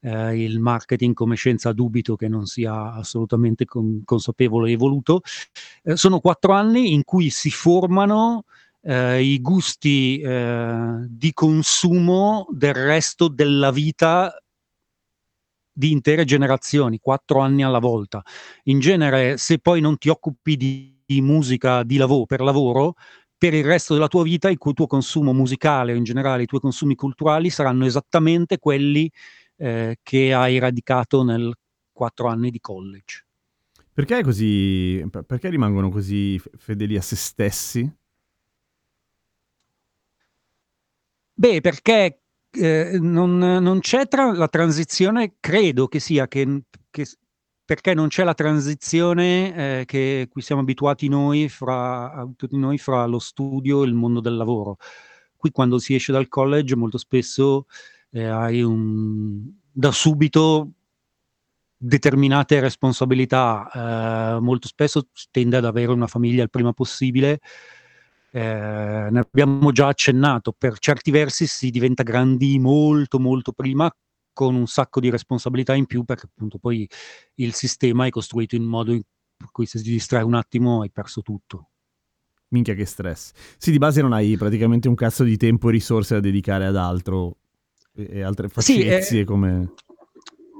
eh, 0.00 0.42
il 0.42 0.60
marketing 0.60 1.14
come 1.14 1.34
scienza 1.34 1.72
dubito 1.72 2.16
che 2.16 2.28
non 2.28 2.46
sia 2.46 2.92
assolutamente 2.92 3.64
con- 3.64 4.02
consapevole 4.04 4.70
e 4.70 4.76
voluto, 4.76 5.20
eh, 5.82 5.96
sono 5.96 6.20
quattro 6.20 6.52
anni 6.52 6.92
in 6.92 7.04
cui 7.04 7.30
si 7.30 7.50
formano 7.50 8.44
eh, 8.82 9.22
i 9.22 9.40
gusti 9.40 10.20
eh, 10.20 11.06
di 11.08 11.32
consumo 11.32 12.46
del 12.50 12.74
resto 12.74 13.28
della 13.28 13.70
vita 13.70 14.32
di 15.78 15.92
intere 15.92 16.24
generazioni, 16.24 16.98
quattro 16.98 17.38
anni 17.38 17.62
alla 17.62 17.78
volta. 17.78 18.20
In 18.64 18.80
genere, 18.80 19.36
se 19.36 19.60
poi 19.60 19.80
non 19.80 19.96
ti 19.96 20.08
occupi 20.08 20.56
di, 20.56 21.00
di 21.06 21.20
musica 21.20 21.84
di 21.84 21.96
lavoro, 21.96 22.26
per 22.26 22.40
lavoro, 22.40 22.94
per 23.38 23.54
il 23.54 23.64
resto 23.64 23.94
della 23.94 24.08
tua 24.08 24.24
vita 24.24 24.50
il 24.50 24.58
tuo 24.58 24.88
consumo 24.88 25.32
musicale 25.32 25.92
o 25.92 25.94
in 25.94 26.02
generale 26.02 26.42
i 26.42 26.46
tuoi 26.46 26.60
consumi 26.60 26.96
culturali 26.96 27.48
saranno 27.48 27.86
esattamente 27.86 28.58
quelli 28.58 29.08
eh, 29.54 30.00
che 30.02 30.34
hai 30.34 30.58
radicato 30.58 31.22
nel 31.22 31.54
quattro 31.92 32.26
anni 32.26 32.50
di 32.50 32.58
college. 32.58 33.24
Perché, 33.92 34.24
così, 34.24 35.04
perché 35.24 35.48
rimangono 35.48 35.90
così 35.90 36.40
fedeli 36.56 36.96
a 36.96 37.02
se 37.02 37.14
stessi? 37.14 37.88
Beh, 41.34 41.60
perché 41.60 42.22
eh, 42.58 42.98
non, 43.00 43.38
non, 43.38 43.80
c'è 43.80 44.08
tra 44.08 44.32
la 44.32 44.48
transizione, 44.48 45.34
credo 45.40 45.88
che 45.88 46.00
sia 46.00 46.26
che, 46.28 46.62
che 46.90 47.06
perché 47.64 47.92
non 47.92 48.08
c'è 48.08 48.24
la 48.24 48.34
transizione 48.34 49.80
eh, 49.80 49.84
che 49.84 50.26
cui 50.30 50.40
siamo 50.40 50.62
abituati 50.62 51.08
noi 51.08 51.48
fra, 51.48 52.26
tutti 52.36 52.56
noi 52.56 52.78
fra 52.78 53.04
lo 53.04 53.18
studio 53.18 53.82
e 53.82 53.86
il 53.86 53.94
mondo 53.94 54.20
del 54.20 54.36
lavoro. 54.36 54.78
Qui 55.36 55.50
quando 55.50 55.78
si 55.78 55.94
esce 55.94 56.10
dal 56.10 56.28
college 56.28 56.74
molto 56.76 56.96
spesso 56.96 57.66
eh, 58.10 58.24
hai 58.24 58.62
un, 58.62 59.50
da 59.70 59.92
subito 59.92 60.72
determinate 61.76 62.58
responsabilità, 62.58 64.36
eh, 64.36 64.40
molto 64.40 64.66
spesso 64.66 65.08
si 65.12 65.26
tende 65.30 65.58
ad 65.58 65.64
avere 65.64 65.92
una 65.92 66.06
famiglia 66.06 66.42
il 66.42 66.50
prima 66.50 66.72
possibile, 66.72 67.40
eh, 68.30 69.08
ne 69.10 69.18
abbiamo 69.18 69.72
già 69.72 69.88
accennato, 69.88 70.52
per 70.56 70.78
certi 70.78 71.10
versi 71.10 71.46
si 71.46 71.70
diventa 71.70 72.02
grandi 72.02 72.58
molto 72.58 73.18
molto 73.18 73.52
prima 73.52 73.90
con 74.32 74.54
un 74.54 74.66
sacco 74.66 75.00
di 75.00 75.10
responsabilità 75.10 75.74
in 75.74 75.86
più 75.86 76.04
perché 76.04 76.26
appunto 76.26 76.58
poi 76.58 76.88
il 77.36 77.54
sistema 77.54 78.06
è 78.06 78.10
costruito 78.10 78.54
in 78.54 78.62
modo 78.62 78.92
in 78.92 79.02
cui 79.50 79.66
se 79.66 79.80
ti 79.80 79.90
distrae 79.90 80.22
un 80.22 80.34
attimo 80.34 80.82
hai 80.82 80.90
perso 80.90 81.22
tutto. 81.22 81.70
Minchia 82.50 82.74
che 82.74 82.86
stress. 82.86 83.32
Sì, 83.58 83.70
di 83.70 83.78
base 83.78 84.00
non 84.00 84.12
hai 84.12 84.36
praticamente 84.36 84.88
un 84.88 84.94
cazzo 84.94 85.24
di 85.24 85.36
tempo 85.36 85.68
e 85.68 85.72
risorse 85.72 86.14
da 86.14 86.20
dedicare 86.20 86.66
ad 86.66 86.76
altro 86.76 87.36
e, 87.94 88.22
altre 88.22 88.48
facezie 88.48 89.02
sì, 89.02 89.18
eh, 89.20 89.24
come... 89.24 89.72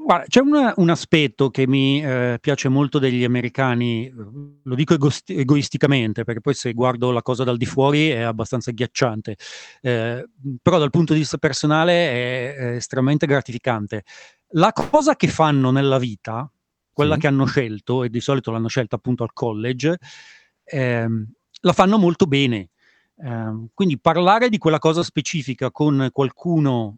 Guarda, 0.08 0.24
c'è 0.26 0.40
un, 0.40 0.72
un, 0.74 0.88
aspetto 0.88 1.50
che 1.50 1.66
mi 1.66 2.02
eh, 2.02 2.38
piace 2.40 2.70
molto 2.70 2.98
degli 2.98 3.24
americani, 3.24 4.10
lo 4.10 4.74
dico 4.74 4.94
egoist- 4.94 5.28
egoisticamente, 5.28 6.24
perché 6.24 6.40
poi 6.40 6.54
se 6.54 6.72
guardo 6.72 7.10
la 7.10 7.20
cosa 7.20 7.44
dal 7.44 7.58
di 7.58 7.66
fuori 7.66 8.08
è 8.08 8.22
abbastanza 8.22 8.70
ghiacciante, 8.70 9.36
eh, 9.82 10.26
però 10.62 10.78
dal 10.78 10.88
punto 10.88 11.12
di 11.12 11.18
vista 11.18 11.36
personale 11.36 11.92
è, 11.92 12.54
è, 12.54 12.66
estremamente 12.76 13.26
gratificante. 13.26 14.04
La 14.52 14.72
cosa 14.72 15.14
che 15.14 15.28
fanno 15.28 15.70
nella 15.70 15.98
vita, 15.98 16.50
quella 16.90 17.16
sì. 17.16 17.20
che 17.20 17.26
hanno 17.26 17.44
scelto, 17.44 18.02
e 18.02 18.08
di 18.08 18.20
solito 18.20 18.50
l'hanno 18.50 18.68
scelta 18.68 18.96
appunto 18.96 19.24
al 19.24 19.34
college, 19.34 19.98
eh, 20.64 21.06
la 21.60 21.72
fanno 21.74 21.98
molto 21.98 22.24
bene. 22.24 22.70
Ehm, 23.18 23.68
quindi 23.74 24.00
parlare 24.00 24.48
di 24.48 24.56
quella 24.56 24.78
cosa 24.78 25.02
specifica 25.02 25.70
con 25.70 26.08
qualcuno 26.12 26.96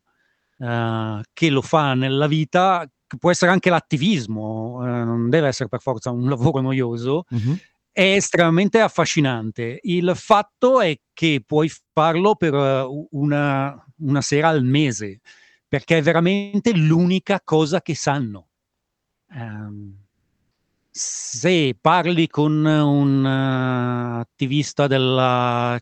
Uh, 0.60 1.22
che 1.32 1.48
lo 1.48 1.62
fa 1.62 1.94
nella 1.94 2.26
vita 2.26 2.86
può 3.18 3.30
essere 3.30 3.50
anche 3.50 3.70
l'attivismo, 3.70 4.80
eh, 4.84 5.04
non 5.04 5.28
deve 5.30 5.48
essere 5.48 5.68
per 5.68 5.80
forza 5.80 6.10
un 6.10 6.28
lavoro 6.28 6.60
noioso, 6.60 7.24
uh-huh. 7.28 7.56
è 7.90 8.14
estremamente 8.14 8.80
affascinante. 8.80 9.80
Il 9.82 10.12
fatto 10.14 10.80
è 10.80 10.98
che 11.12 11.42
puoi 11.46 11.70
farlo 11.92 12.34
per 12.34 12.54
uh, 12.54 13.08
una, 13.12 13.84
una, 13.98 14.20
sera 14.20 14.48
al 14.48 14.64
mese, 14.64 15.20
perché 15.66 15.98
è 15.98 16.02
veramente 16.02 16.72
l'unica 16.72 17.40
cosa 17.42 17.80
che 17.82 17.94
sanno. 17.94 18.48
Um, 19.32 19.94
se 20.90 21.76
parli 21.80 22.26
con 22.26 22.64
un 22.64 23.24
uh, 23.24 24.20
attivista 24.20 24.86
della 24.86 25.80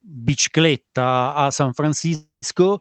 bicicletta 0.00 1.34
a 1.34 1.50
San 1.50 1.72
Francisco, 1.74 2.80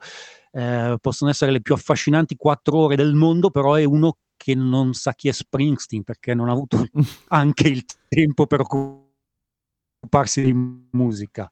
eh, 0.51 0.97
possono 0.99 1.29
essere 1.29 1.51
le 1.51 1.61
più 1.61 1.73
affascinanti 1.73 2.35
quattro 2.35 2.77
ore 2.77 2.95
del 2.95 3.13
mondo, 3.13 3.49
però 3.49 3.75
è 3.75 3.83
uno 3.83 4.17
che 4.35 4.55
non 4.55 4.93
sa 4.93 5.13
chi 5.13 5.27
è 5.27 5.31
Springsteen 5.31 6.03
perché 6.03 6.33
non 6.33 6.49
ha 6.49 6.53
avuto 6.53 6.87
anche 7.29 7.67
il 7.67 7.83
tempo 8.07 8.47
per 8.47 8.61
occuparsi 8.61 10.43
di 10.43 10.53
musica. 10.91 11.51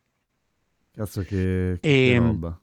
Cazzo 0.92 1.22
che, 1.22 1.78
che 1.80 2.14
e, 2.14 2.18
roba. 2.18 2.60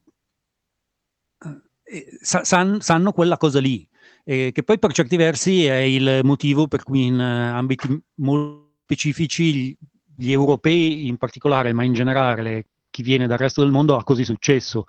Eh, 1.84 2.18
san, 2.20 2.80
sanno 2.80 3.12
quella 3.12 3.36
cosa 3.36 3.60
lì, 3.60 3.86
eh, 4.24 4.50
che 4.52 4.62
poi 4.62 4.78
per 4.78 4.92
certi 4.92 5.16
versi 5.16 5.66
è 5.66 5.76
il 5.76 6.20
motivo 6.24 6.66
per 6.66 6.82
cui 6.82 7.04
in 7.04 7.14
uh, 7.14 7.56
ambiti 7.56 8.02
molto 8.14 8.72
specifici 8.84 9.54
gli, 9.54 9.76
gli 10.16 10.32
europei 10.32 11.06
in 11.06 11.16
particolare, 11.16 11.72
ma 11.72 11.84
in 11.84 11.92
generale 11.92 12.66
chi 12.90 13.02
viene 13.02 13.26
dal 13.26 13.38
resto 13.38 13.62
del 13.62 13.70
mondo 13.70 13.96
ha 13.96 14.04
così 14.04 14.24
successo 14.24 14.86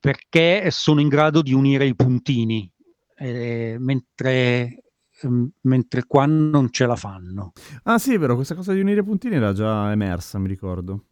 perché 0.00 0.70
sono 0.70 1.00
in 1.00 1.08
grado 1.08 1.42
di 1.42 1.52
unire 1.52 1.86
i 1.86 1.94
puntini, 1.94 2.70
eh, 3.16 3.76
mentre, 3.78 4.82
mm, 5.26 5.46
mentre 5.62 6.04
qua 6.06 6.26
non 6.26 6.70
ce 6.70 6.86
la 6.86 6.96
fanno. 6.96 7.52
Ah 7.84 7.98
sì, 7.98 8.14
è 8.14 8.18
vero, 8.18 8.34
questa 8.34 8.54
cosa 8.54 8.72
di 8.72 8.80
unire 8.80 9.00
i 9.00 9.04
puntini 9.04 9.36
era 9.36 9.52
già 9.52 9.90
emersa, 9.90 10.38
mi 10.38 10.48
ricordo. 10.48 11.04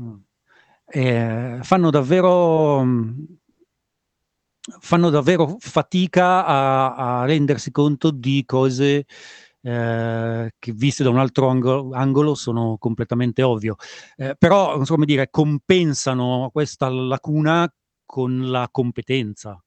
Mm. 0.00 0.14
Eh, 0.88 1.58
fanno 1.62 1.90
davvero 1.90 2.84
mm, 2.84 3.24
fanno 4.80 5.10
davvero 5.10 5.56
fatica 5.58 6.44
a, 6.44 7.20
a 7.20 7.24
rendersi 7.24 7.70
conto 7.70 8.10
di 8.10 8.44
cose 8.44 9.06
eh, 9.62 10.54
che 10.58 10.72
viste 10.72 11.02
da 11.02 11.10
un 11.10 11.18
altro 11.18 11.48
angolo, 11.48 11.90
angolo 11.92 12.34
sono 12.34 12.76
completamente 12.78 13.42
ovvio. 13.42 13.76
Eh, 14.16 14.34
però, 14.38 14.76
insomma, 14.76 15.04
dire, 15.04 15.28
compensano 15.30 16.50
questa 16.52 16.88
lacuna 16.88 17.68
con 18.06 18.50
la 18.50 18.68
competenza. 18.70 19.60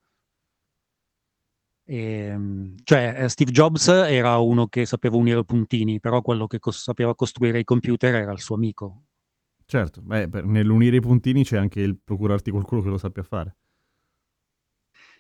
E, 1.84 1.98
ehm, 1.98 2.76
cioè, 2.84 3.16
eh, 3.24 3.30
Steve 3.30 3.52
Jobs 3.52 3.88
era 3.88 4.38
uno 4.38 4.68
che 4.68 4.86
sapeva 4.86 5.18
unire 5.18 5.44
puntini, 5.44 6.00
però 6.00 6.22
quello 6.22 6.46
che 6.46 6.60
cos- 6.60 6.82
sapeva 6.84 7.16
costruire 7.16 7.60
i 7.60 7.64
computer 7.64 8.14
era 8.14 8.32
il 8.32 8.40
suo 8.40 8.56
amico. 8.56 9.04
Certo, 9.66 10.02
beh, 10.02 10.28
nell'unire 10.44 10.98
i 10.98 11.02
puntini 11.02 11.44
c'è 11.44 11.58
anche 11.58 11.82
il 11.82 11.98
procurarti 12.04 12.52
qualcuno 12.52 12.82
che 12.82 12.90
lo 12.90 12.98
sappia 12.98 13.24
fare. 13.24 13.56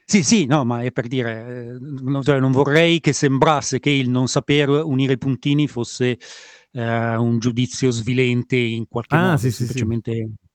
Sì, 0.06 0.24
sì, 0.24 0.46
no, 0.46 0.66
ma 0.66 0.82
è 0.82 0.92
per 0.92 1.08
dire, 1.08 1.76
eh, 1.76 2.24
cioè, 2.24 2.40
non 2.40 2.52
vorrei 2.52 3.00
che 3.00 3.14
sembrasse 3.14 3.80
che 3.80 3.92
il 3.92 4.10
non 4.10 4.28
saper 4.28 4.70
unire 4.70 5.14
i 5.14 5.18
puntini 5.20 5.68
fosse 5.68 6.18
eh, 6.72 7.16
un 7.16 7.38
giudizio 7.38 7.92
svilente 7.92 8.56
in 8.56 8.88
qualche 8.88 9.16
ah, 9.16 9.22
modo, 9.22 9.38
sì, 9.38 9.52
semplicemente... 9.52 10.12
Sì, 10.14 10.20
sì 10.20 10.48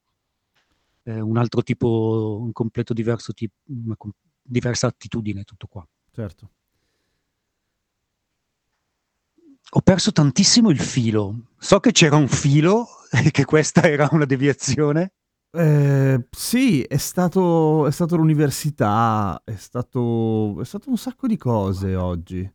eh, 1.05 1.21
un 1.21 1.37
altro 1.37 1.63
tipo, 1.63 2.39
un 2.41 2.53
completo 2.53 2.93
diverso 2.95 3.33
tipo, 3.33 3.55
una 3.67 3.97
com- 3.97 4.13
diversa 4.43 4.87
attitudine, 4.89 5.45
tutto 5.45 5.67
qua. 5.67 5.87
Certo. 6.13 6.51
Ho 9.77 9.81
perso 9.81 10.13
tantissimo 10.13 10.71
il 10.71 10.79
filo. 10.79 11.47
So 11.59 11.81
che 11.81 11.91
c'era 11.93 12.17
un 12.17 12.29
filo 12.29 12.87
e 13.11 13.31
che 13.31 13.45
questa 13.45 13.83
era 13.83 14.09
una 14.13 14.25
deviazione. 14.25 15.13
Eh, 15.51 16.27
sì, 16.31 16.83
è 16.83 16.97
stato, 16.97 17.87
è 17.87 17.93
stato 17.93 18.17
l'università, 18.17 19.41
è 19.45 19.55
stato, 19.57 20.61
è 20.61 20.65
stato 20.65 20.91
un 20.91 20.97
sacco 20.97 21.27
di 21.27 21.37
cose 21.37 21.95
oggi. 21.95 22.49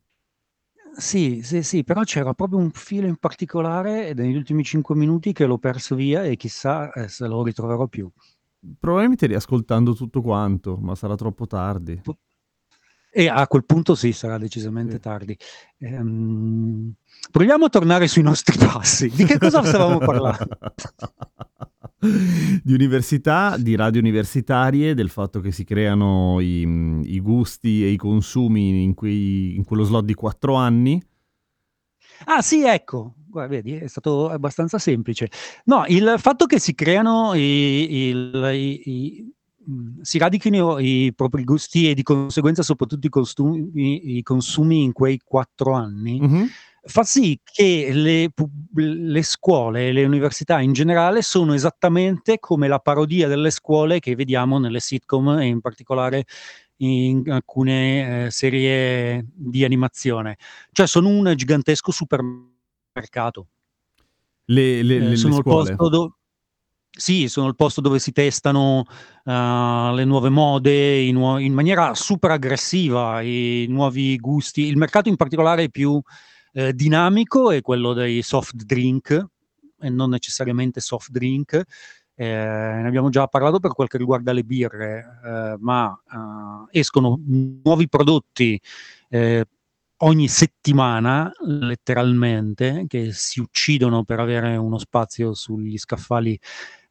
Sì, 0.98 1.42
sì, 1.44 1.64
sì, 1.64 1.84
però 1.84 2.04
c'era 2.04 2.34
proprio 2.34 2.60
un 2.60 2.72
filo 2.72 3.08
in 3.08 3.16
particolare 3.18 4.14
negli 4.14 4.36
ultimi 4.36 4.64
cinque 4.64 4.96
minuti 4.96 5.32
che 5.34 5.46
l'ho 5.46 5.58
perso 5.58 5.96
via 5.96 6.24
e 6.24 6.36
chissà 6.36 6.92
eh, 6.94 7.08
se 7.08 7.28
lo 7.28 7.44
ritroverò 7.44 7.88
più. 7.88 8.10
Probabilmente 8.80 9.26
riascoltando 9.28 9.94
tutto 9.94 10.22
quanto, 10.22 10.78
ma 10.78 10.96
sarà 10.96 11.16
troppo 11.16 11.48
tardi. 11.48 12.02
E 13.12 13.28
a 13.28 13.48
quel 13.48 13.66
punto 13.66 13.96
sì, 13.96 14.12
sarà 14.12 14.38
decisamente 14.38 14.94
sì. 14.94 15.00
tardi. 15.00 15.38
Ehm, 15.80 16.94
proviamo 17.32 17.66
a 17.66 17.70
tornare 17.70 18.08
sui 18.08 18.22
nostri 18.22 18.58
passi. 18.64 19.10
Di 19.10 19.26
che 19.26 19.38
cosa 19.38 19.64
stavamo 19.64 19.98
parlando? 19.98 20.58
di 22.64 22.74
università, 22.74 23.58
di 23.58 23.76
radio 23.76 24.00
universitarie, 24.00 24.94
del 24.94 25.10
fatto 25.10 25.40
che 25.40 25.52
si 25.52 25.64
creano 25.64 26.40
i, 26.40 26.62
i 27.04 27.20
gusti 27.20 27.84
e 27.84 27.90
i 27.90 27.98
consumi 27.98 28.84
in, 28.84 28.94
quei, 28.94 29.56
in 29.56 29.64
quello 29.64 29.84
slot 29.84 30.06
di 30.06 30.14
quattro 30.14 30.56
anni. 30.56 31.02
Ah 32.26 32.42
sì, 32.42 32.64
ecco, 32.64 33.16
Guarda, 33.30 33.56
vedi, 33.56 33.76
è 33.76 33.88
stato 33.88 34.30
abbastanza 34.30 34.80
semplice. 34.80 35.30
No, 35.66 35.86
il 35.88 36.16
fatto 36.18 36.48
che 36.48 36.60
si 36.60 36.74
creano 36.74 37.34
i, 37.36 38.08
il, 38.08 38.50
i, 38.54 38.82
i 38.90 39.34
si 40.02 40.18
radichino 40.18 40.80
i 40.80 41.14
propri 41.16 41.44
gusti 41.44 41.90
e 41.90 41.94
di 41.94 42.02
conseguenza 42.02 42.64
soprattutto 42.64 43.06
i, 43.06 43.10
costumi, 43.10 44.18
i 44.18 44.24
consumi 44.24 44.84
in 44.84 44.94
quei 44.94 45.20
quattro 45.24 45.74
anni, 45.74 46.20
mm-hmm. 46.20 46.46
fa 46.82 47.04
sì 47.04 47.40
che 47.44 47.90
le, 47.94 48.32
le 48.74 49.24
scuole 49.24 49.90
e 49.90 49.92
le 49.92 50.06
università 50.06 50.60
in 50.60 50.74
generale 50.74 51.22
sono 51.22 51.54
esattamente 51.54 52.40
come 52.40 52.68
la 52.68 52.80
parodia 52.80 53.28
delle 53.28 53.52
scuole 53.52 54.00
che 54.00 54.16
vediamo 54.16 54.58
nelle 54.58 54.80
sitcom 54.80 55.38
e 55.40 55.46
in 55.46 55.62
particolare 55.62 56.26
in 56.78 57.30
alcune 57.30 58.26
eh, 58.26 58.32
serie 58.32 59.26
di 59.34 59.64
animazione. 59.66 60.38
Cioè 60.72 60.88
sono 60.88 61.10
un 61.10 61.32
gigantesco 61.36 61.92
supermercato. 61.92 62.58
Le, 64.46 64.82
le, 64.84 64.96
Eh, 64.96 65.00
le- 65.00 65.10
le 65.10 65.16
sono 65.16 65.38
il 65.38 65.42
scuole. 65.42 65.70
posto 65.70 65.90
dove... 65.90 66.14
Sì, 66.92 67.30
sono 67.30 67.48
il 67.48 67.56
posto 67.56 67.82
dove 67.82 68.00
si 68.00 68.12
testano 68.12 68.80
uh, 69.24 69.94
le 69.94 70.04
nuove 70.06 70.30
mode 70.30 71.00
i 71.00 71.12
nuo- 71.12 71.38
in 71.38 71.54
maniera 71.54 71.94
super 71.94 72.32
aggressiva, 72.32 73.22
i 73.22 73.68
nuovi 73.70 74.18
gusti. 74.18 74.64
Il 74.64 74.76
mercato 74.76 75.08
in 75.08 75.16
particolare 75.16 75.70
più 75.70 76.02
eh, 76.52 76.74
dinamico 76.74 77.52
è 77.52 77.62
quello 77.62 77.94
dei 77.94 78.22
soft 78.24 78.56
drink 78.64 79.26
e 79.80 79.90
non 79.90 80.10
necessariamente 80.10 80.82
soft 80.82 81.12
drink. 81.12 81.54
Eh, 82.16 82.26
ne 82.26 82.88
abbiamo 82.88 83.10
già 83.10 83.28
parlato 83.28 83.60
per 83.60 83.72
quel 83.72 83.88
che 83.88 83.98
riguarda 83.98 84.34
le 84.34 84.44
birre, 84.44 85.20
eh, 85.24 85.56
ma 85.60 85.98
eh, 86.72 86.80
escono 86.80 87.18
nuovi 87.64 87.88
prodotti 87.88 88.60
eh, 89.10 89.46
ogni 90.00 90.28
settimana, 90.28 91.32
letteralmente, 91.42 92.86
che 92.88 93.12
si 93.14 93.40
uccidono 93.40 94.04
per 94.04 94.20
avere 94.20 94.56
uno 94.56 94.78
spazio 94.78 95.34
sugli 95.34 95.78
scaffali 95.78 96.40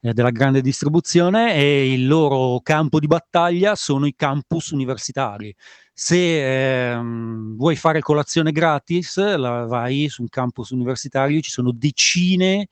eh, 0.01 0.13
della 0.13 0.29
grande 0.31 0.61
distribuzione 0.61 1.55
e 1.55 1.91
il 1.91 2.07
loro 2.07 2.59
campo 2.61 2.99
di 2.99 3.07
battaglia 3.07 3.75
sono 3.75 4.05
i 4.05 4.15
campus 4.15 4.69
universitari. 4.71 5.53
Se 5.93 6.91
ehm, 6.91 7.55
vuoi 7.57 7.75
fare 7.75 7.99
colazione 8.01 8.51
gratis, 8.51 9.17
la 9.17 9.65
vai 9.65 10.07
su 10.09 10.21
un 10.21 10.29
campus 10.29 10.69
universitario, 10.69 11.41
ci 11.41 11.49
sono 11.51 11.71
decine 11.71 12.67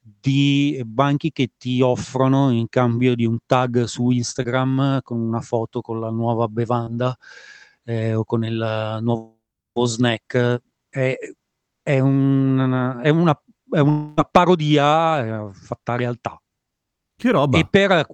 di 0.00 0.80
banchi 0.86 1.32
che 1.32 1.52
ti 1.58 1.80
offrono 1.80 2.50
in 2.50 2.68
cambio 2.68 3.14
di 3.14 3.24
un 3.24 3.38
tag 3.44 3.84
su 3.84 4.10
Instagram 4.10 5.00
con 5.02 5.18
una 5.20 5.40
foto 5.40 5.80
con 5.80 5.98
la 6.00 6.10
nuova 6.10 6.46
bevanda 6.48 7.16
eh, 7.84 8.14
o 8.14 8.24
con 8.24 8.44
il 8.44 8.98
nuovo 9.02 9.35
snack. 9.84 10.62
È, 10.88 11.16
è, 11.82 11.98
un- 11.98 13.00
è 13.02 13.08
una, 13.10 13.42
è 13.70 13.78
una 13.80 14.24
parodia 14.30 15.48
eh, 15.48 15.52
fatta 15.52 15.96
realtà. 15.96 16.40
Che 17.16 17.30
roba. 17.30 17.58
E 17.58 17.66
per, 17.68 18.06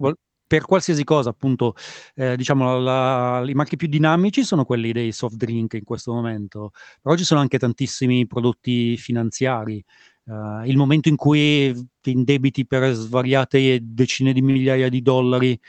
per 0.45 0.65
qualsiasi 0.65 1.03
cosa, 1.03 1.29
appunto, 1.29 1.75
eh, 2.15 2.35
diciamo, 2.35 2.77
la- 2.79 3.39
la- 3.39 3.49
i 3.49 3.53
marchi 3.53 3.75
più 3.75 3.87
dinamici 3.87 4.43
sono 4.43 4.65
quelli 4.65 4.91
dei 4.91 5.11
soft 5.11 5.35
drink 5.35 5.73
in 5.73 5.83
questo 5.83 6.13
momento, 6.13 6.71
però 7.01 7.15
ci 7.15 7.23
sono 7.23 7.39
anche 7.39 7.57
tantissimi 7.57 8.27
prodotti 8.27 8.97
finanziari. 8.97 9.83
Eh, 10.25 10.67
il 10.69 10.77
momento 10.77 11.09
in 11.09 11.15
cui 11.15 11.73
ti 11.99 12.11
indebiti 12.11 12.65
per 12.65 12.93
svariate 12.93 13.79
decine 13.81 14.31
di 14.33 14.41
migliaia 14.41 14.89
di 14.89 15.01
dollari 15.01 15.59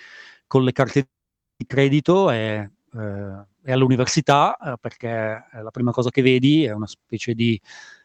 con 0.47 0.63
le 0.65 0.73
carte 0.73 1.09
di 1.57 1.67
credito 1.67 2.31
è, 2.31 2.69
eh, 2.95 3.47
è 3.65 3.73
all'università, 3.73 4.57
eh, 4.57 4.75
perché 4.79 5.09
eh, 5.53 5.63
la 5.63 5.71
prima 5.71 5.91
cosa 5.91 6.11
che 6.11 6.23
vedi 6.23 6.65
è 6.65 6.73
una 6.73 6.87
specie 6.87 7.35
di 7.35 7.59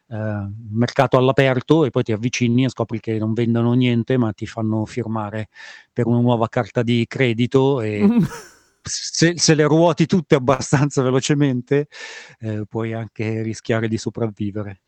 eh, 0.08 0.48
mercato 0.70 1.16
all'aperto 1.16 1.84
e 1.84 1.90
poi 1.90 2.02
ti 2.02 2.12
avvicini 2.12 2.64
e 2.64 2.70
scopri 2.70 2.98
che 2.98 3.18
non 3.18 3.34
vendono 3.34 3.74
niente, 3.74 4.16
ma 4.16 4.32
ti 4.32 4.46
fanno 4.46 4.86
firmare 4.86 5.48
per 5.92 6.06
una 6.06 6.20
nuova 6.20 6.48
carta 6.48 6.82
di 6.82 7.04
credito 7.06 7.80
e 7.80 8.04
se, 8.82 9.34
se 9.36 9.54
le 9.54 9.64
ruoti 9.64 10.06
tutte 10.06 10.34
abbastanza 10.34 11.02
velocemente 11.02 11.88
eh, 12.40 12.64
puoi 12.68 12.92
anche 12.94 13.42
rischiare 13.42 13.86
di 13.86 13.98
sopravvivere. 13.98 14.80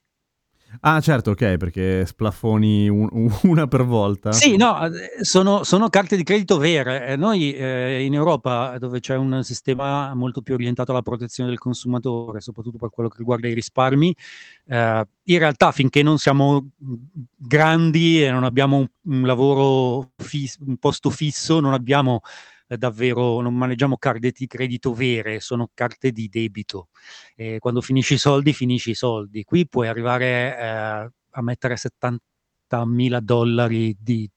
Ah, 0.80 1.00
certo, 1.00 1.32
ok, 1.32 1.56
perché 1.56 2.06
splaffoni 2.06 2.88
un- 2.88 3.08
una 3.42 3.66
per 3.66 3.84
volta. 3.84 4.32
Sì, 4.32 4.56
no, 4.56 4.84
eh, 4.86 5.22
sono, 5.24 5.64
sono 5.64 5.88
carte 5.88 6.16
di 6.16 6.22
credito 6.22 6.56
vere. 6.58 7.08
Eh, 7.08 7.16
Noi 7.16 7.52
eh, 7.54 8.02
in 8.04 8.14
Europa, 8.14 8.76
dove 8.78 9.00
c'è 9.00 9.16
un 9.16 9.42
sistema 9.44 10.14
molto 10.14 10.40
più 10.40 10.54
orientato 10.54 10.90
alla 10.92 11.02
protezione 11.02 11.50
del 11.50 11.58
consumatore, 11.58 12.40
soprattutto 12.40 12.78
per 12.78 12.90
quello 12.90 13.08
che 13.08 13.18
riguarda 13.18 13.48
i 13.48 13.54
risparmi, 13.54 14.14
eh, 14.66 15.06
in 15.24 15.38
realtà 15.38 15.72
finché 15.72 16.02
non 16.02 16.18
siamo 16.18 16.70
grandi 17.36 18.22
e 18.24 18.30
non 18.30 18.44
abbiamo 18.44 18.76
un, 18.78 18.86
un 19.14 19.22
lavoro, 19.26 20.12
fis- 20.16 20.58
un 20.66 20.76
posto 20.78 21.10
fisso, 21.10 21.60
non 21.60 21.72
abbiamo 21.74 22.20
davvero, 22.76 23.40
non 23.40 23.54
maneggiamo 23.56 23.96
carte 23.96 24.30
di 24.32 24.46
credito 24.46 24.92
vere, 24.94 25.40
sono 25.40 25.70
carte 25.74 26.10
di 26.12 26.28
debito. 26.28 26.88
E 27.34 27.58
quando 27.58 27.80
finisci 27.80 28.14
i 28.14 28.18
soldi, 28.18 28.52
finisci 28.52 28.90
i 28.90 28.94
soldi. 28.94 29.44
Qui 29.44 29.66
puoi 29.68 29.88
arrivare 29.88 30.56
eh, 30.58 31.10
a 31.30 31.42
mettere 31.42 31.76
70.000 31.76 33.20
dollari 33.20 33.96
di 33.98 34.28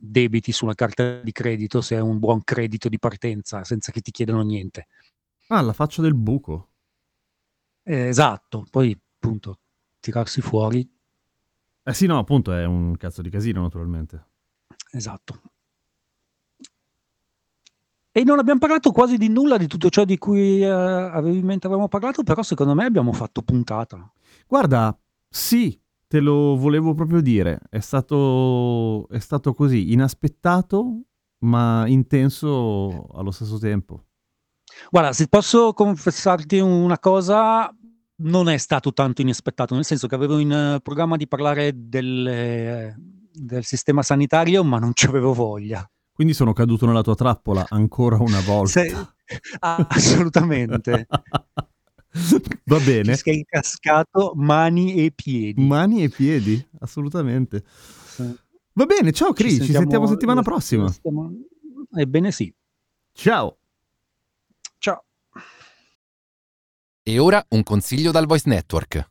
debiti 0.00 0.52
sulla 0.52 0.74
carta 0.74 1.20
di 1.20 1.32
credito 1.32 1.80
se 1.80 1.96
è 1.96 2.00
un 2.00 2.18
buon 2.18 2.42
credito 2.44 2.88
di 2.88 2.98
partenza, 2.98 3.64
senza 3.64 3.92
che 3.92 4.00
ti 4.00 4.10
chiedano 4.10 4.42
niente. 4.42 4.86
Ah, 5.48 5.60
la 5.60 5.72
faccia 5.74 6.00
del 6.00 6.14
buco. 6.14 6.68
Eh, 7.84 8.06
esatto, 8.08 8.64
poi 8.70 8.96
appunto 9.16 9.58
tirarsi 10.00 10.40
fuori, 10.40 10.88
Eh 11.82 11.92
sì, 11.94 12.06
no, 12.06 12.18
appunto, 12.18 12.52
è 12.52 12.64
un 12.64 12.96
cazzo 12.96 13.20
di 13.22 13.30
casino, 13.30 13.62
naturalmente. 13.62 14.26
esatto. 14.92 15.40
E 18.18 18.24
non 18.24 18.40
abbiamo 18.40 18.58
parlato 18.58 18.90
quasi 18.90 19.16
di 19.16 19.28
nulla 19.28 19.56
di 19.56 19.68
tutto 19.68 19.90
ciò 19.90 20.04
di 20.04 20.18
cui 20.18 20.60
eh, 20.60 20.68
avevi 20.68 21.38
in 21.38 21.44
mente 21.44 21.68
avevamo 21.68 21.86
parlato, 21.86 22.24
però 22.24 22.42
secondo 22.42 22.74
me 22.74 22.84
abbiamo 22.84 23.12
fatto 23.12 23.42
puntata. 23.42 24.12
Guarda, 24.48 24.98
sì, 25.28 25.80
te 26.08 26.18
lo 26.18 26.56
volevo 26.56 26.94
proprio 26.94 27.20
dire. 27.20 27.60
È 27.70 27.78
stato, 27.78 29.06
è 29.08 29.20
stato 29.20 29.54
così, 29.54 29.92
inaspettato, 29.92 31.02
ma 31.44 31.86
intenso 31.86 33.06
allo 33.12 33.30
stesso 33.30 33.56
tempo. 33.56 34.06
Guarda, 34.90 35.12
se 35.12 35.28
posso 35.28 35.72
confessarti 35.72 36.58
una 36.58 36.98
cosa, 36.98 37.72
non 38.16 38.48
è 38.48 38.56
stato 38.56 38.92
tanto 38.92 39.22
inaspettato, 39.22 39.76
nel 39.76 39.84
senso 39.84 40.08
che 40.08 40.16
avevo 40.16 40.40
in 40.40 40.50
eh, 40.50 40.80
programma 40.82 41.16
di 41.16 41.28
parlare 41.28 41.70
del, 41.72 42.26
eh, 42.26 42.96
del 43.32 43.62
sistema 43.62 44.02
sanitario, 44.02 44.64
ma 44.64 44.80
non 44.80 44.90
ci 44.92 45.06
avevo 45.06 45.32
voglia. 45.32 45.88
Quindi 46.18 46.34
sono 46.34 46.52
caduto 46.52 46.84
nella 46.84 47.02
tua 47.02 47.14
trappola 47.14 47.64
ancora 47.68 48.16
una 48.16 48.40
volta. 48.40 48.82
Se- 48.84 48.92
ah, 49.60 49.86
assolutamente. 49.88 51.06
Va 52.64 52.78
Ci 52.80 52.84
bene. 52.84 53.14
sei 53.14 53.44
cascato 53.48 54.32
mani 54.34 54.94
e 55.04 55.12
piedi. 55.12 55.62
Mani 55.64 56.02
e 56.02 56.08
piedi, 56.08 56.60
assolutamente. 56.80 57.62
Sì. 58.04 58.36
Va 58.72 58.84
bene, 58.86 59.12
ciao 59.12 59.32
Cri, 59.32 59.60
ci 59.60 59.70
sentiamo, 59.72 60.08
settimana 60.08 60.42
prossima. 60.42 60.88
sentiamo- 60.90 61.30
Ebbene 61.94 62.32
sì. 62.32 62.52
Ciao. 63.12 63.58
Ciao. 64.78 65.04
E 67.04 67.18
ora 67.20 67.46
un 67.50 67.62
consiglio 67.62 68.10
dal 68.10 68.26
Voice 68.26 68.48
Network. 68.48 69.10